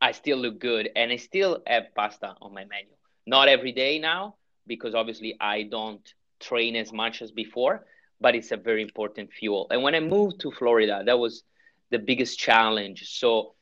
I 0.00 0.12
still 0.12 0.38
look 0.38 0.58
good 0.58 0.90
and 0.94 1.10
I 1.12 1.16
still 1.16 1.62
have 1.66 1.94
pasta 1.94 2.34
on 2.40 2.54
my 2.54 2.64
menu. 2.64 2.92
Not 3.26 3.48
every 3.48 3.72
day 3.72 3.98
now, 3.98 4.36
because 4.66 4.94
obviously 4.94 5.36
I 5.40 5.64
don't 5.64 6.06
train 6.40 6.76
as 6.76 6.92
much 6.92 7.20
as 7.20 7.30
before, 7.30 7.84
but 8.20 8.34
it's 8.34 8.52
a 8.52 8.56
very 8.56 8.82
important 8.82 9.32
fuel. 9.32 9.66
And 9.70 9.82
when 9.82 9.94
I 9.94 10.00
moved 10.00 10.40
to 10.40 10.52
Florida, 10.52 11.02
that 11.04 11.18
was 11.18 11.42
the 11.90 11.98
biggest 11.98 12.38
challenge. 12.38 13.08
So 13.08 13.54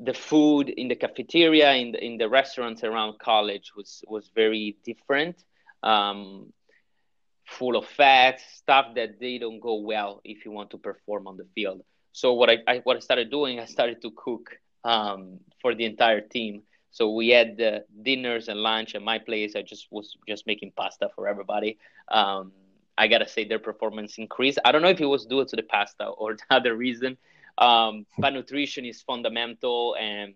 the 0.00 0.14
food 0.14 0.68
in 0.68 0.88
the 0.88 0.96
cafeteria, 0.96 1.72
in 1.74 1.92
the, 1.92 2.04
in 2.04 2.18
the 2.18 2.28
restaurants 2.28 2.82
around 2.84 3.18
college 3.18 3.72
was 3.76 4.02
was 4.08 4.30
very 4.34 4.76
different. 4.84 5.44
Um, 5.82 6.52
full 7.44 7.76
of 7.76 7.86
fat, 7.86 8.40
stuff 8.54 8.94
that 8.94 9.20
they 9.20 9.38
don't 9.38 9.60
go 9.60 9.74
well 9.80 10.20
if 10.24 10.44
you 10.44 10.50
want 10.50 10.70
to 10.70 10.78
perform 10.78 11.26
on 11.26 11.36
the 11.36 11.46
field. 11.54 11.82
So 12.12 12.34
what 12.34 12.50
I, 12.50 12.58
I 12.66 12.78
what 12.78 12.96
I 12.96 13.00
started 13.00 13.30
doing, 13.30 13.60
I 13.60 13.64
started 13.64 14.00
to 14.02 14.10
cook 14.16 14.58
um, 14.84 15.40
for 15.60 15.74
the 15.74 15.84
entire 15.84 16.20
team. 16.20 16.62
So 16.90 17.10
we 17.10 17.28
had 17.28 17.56
the 17.56 17.84
dinners 18.02 18.48
and 18.48 18.60
lunch 18.60 18.94
at 18.94 19.02
my 19.02 19.18
place. 19.18 19.56
I 19.56 19.62
just 19.62 19.88
was 19.90 20.16
just 20.28 20.46
making 20.46 20.72
pasta 20.76 21.08
for 21.14 21.26
everybody. 21.26 21.78
Um, 22.08 22.52
I 22.98 23.08
gotta 23.08 23.26
say 23.26 23.44
their 23.44 23.58
performance 23.58 24.18
increased. 24.18 24.58
I 24.64 24.72
don't 24.72 24.82
know 24.82 24.88
if 24.88 25.00
it 25.00 25.06
was 25.06 25.24
due 25.24 25.44
to 25.44 25.56
the 25.56 25.62
pasta 25.62 26.06
or 26.06 26.34
the 26.36 26.42
other 26.50 26.76
reason, 26.76 27.16
um, 27.58 28.06
but 28.18 28.32
nutrition 28.32 28.84
is 28.84 29.02
fundamental, 29.02 29.96
and 29.98 30.34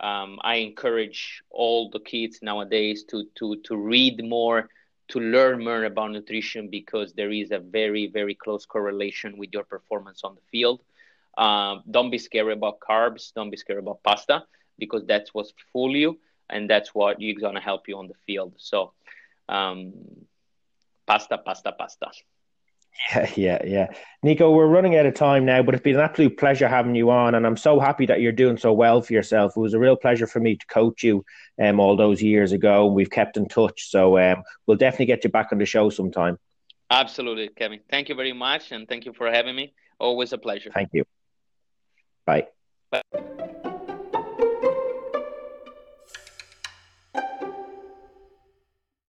um, 0.00 0.38
I 0.42 0.56
encourage 0.56 1.42
all 1.50 1.90
the 1.90 2.00
kids 2.00 2.40
nowadays 2.42 3.04
to 3.10 3.24
to 3.36 3.56
to 3.64 3.76
read 3.76 4.22
more, 4.24 4.68
to 5.08 5.20
learn 5.20 5.64
more 5.64 5.84
about 5.84 6.10
nutrition 6.12 6.68
because 6.68 7.12
there 7.14 7.30
is 7.30 7.50
a 7.50 7.58
very 7.58 8.06
very 8.06 8.34
close 8.34 8.64
correlation 8.66 9.36
with 9.38 9.50
your 9.52 9.64
performance 9.64 10.22
on 10.24 10.34
the 10.34 10.42
field. 10.50 10.80
Um, 11.36 11.82
don't 11.90 12.10
be 12.10 12.18
scared 12.18 12.52
about 12.52 12.80
carbs. 12.80 13.32
Don't 13.34 13.50
be 13.50 13.56
scared 13.56 13.78
about 13.78 14.02
pasta 14.02 14.44
because 14.78 15.04
that's 15.06 15.32
what 15.34 15.46
fool 15.72 15.94
you, 15.96 16.18
and 16.50 16.68
that's 16.68 16.94
what 16.94 17.20
you're 17.20 17.40
gonna 17.40 17.60
help 17.60 17.88
you 17.88 17.98
on 17.98 18.08
the 18.08 18.18
field. 18.26 18.54
So, 18.58 18.92
um, 19.48 19.92
pasta, 21.06 21.38
pasta, 21.38 21.72
pasta. 21.72 22.10
Yeah, 23.10 23.30
yeah, 23.36 23.58
yeah. 23.64 23.86
Nico, 24.22 24.50
we're 24.50 24.66
running 24.66 24.96
out 24.96 25.06
of 25.06 25.14
time 25.14 25.44
now, 25.44 25.62
but 25.62 25.74
it's 25.74 25.82
been 25.82 25.96
an 25.96 26.02
absolute 26.02 26.36
pleasure 26.36 26.68
having 26.68 26.94
you 26.94 27.10
on, 27.10 27.34
and 27.34 27.46
I'm 27.46 27.56
so 27.56 27.78
happy 27.78 28.06
that 28.06 28.20
you're 28.20 28.32
doing 28.32 28.56
so 28.56 28.72
well 28.72 29.02
for 29.02 29.12
yourself. 29.12 29.52
It 29.56 29.60
was 29.60 29.74
a 29.74 29.78
real 29.78 29.96
pleasure 29.96 30.26
for 30.26 30.40
me 30.40 30.56
to 30.56 30.66
coach 30.66 31.02
you 31.02 31.24
um, 31.62 31.80
all 31.80 31.96
those 31.96 32.22
years 32.22 32.52
ago, 32.52 32.86
and 32.86 32.94
we've 32.94 33.10
kept 33.10 33.36
in 33.36 33.48
touch. 33.48 33.90
So 33.90 34.18
um, 34.18 34.42
we'll 34.66 34.76
definitely 34.76 35.06
get 35.06 35.24
you 35.24 35.30
back 35.30 35.48
on 35.52 35.58
the 35.58 35.66
show 35.66 35.90
sometime. 35.90 36.38
Absolutely, 36.90 37.48
Kevin. 37.48 37.80
Thank 37.90 38.08
you 38.08 38.14
very 38.14 38.32
much, 38.32 38.72
and 38.72 38.88
thank 38.88 39.04
you 39.04 39.12
for 39.12 39.30
having 39.30 39.56
me. 39.56 39.74
Always 39.98 40.32
a 40.32 40.38
pleasure. 40.38 40.70
Thank 40.72 40.90
you. 40.92 41.04
Bye. 42.26 42.48
Bye. 42.90 43.62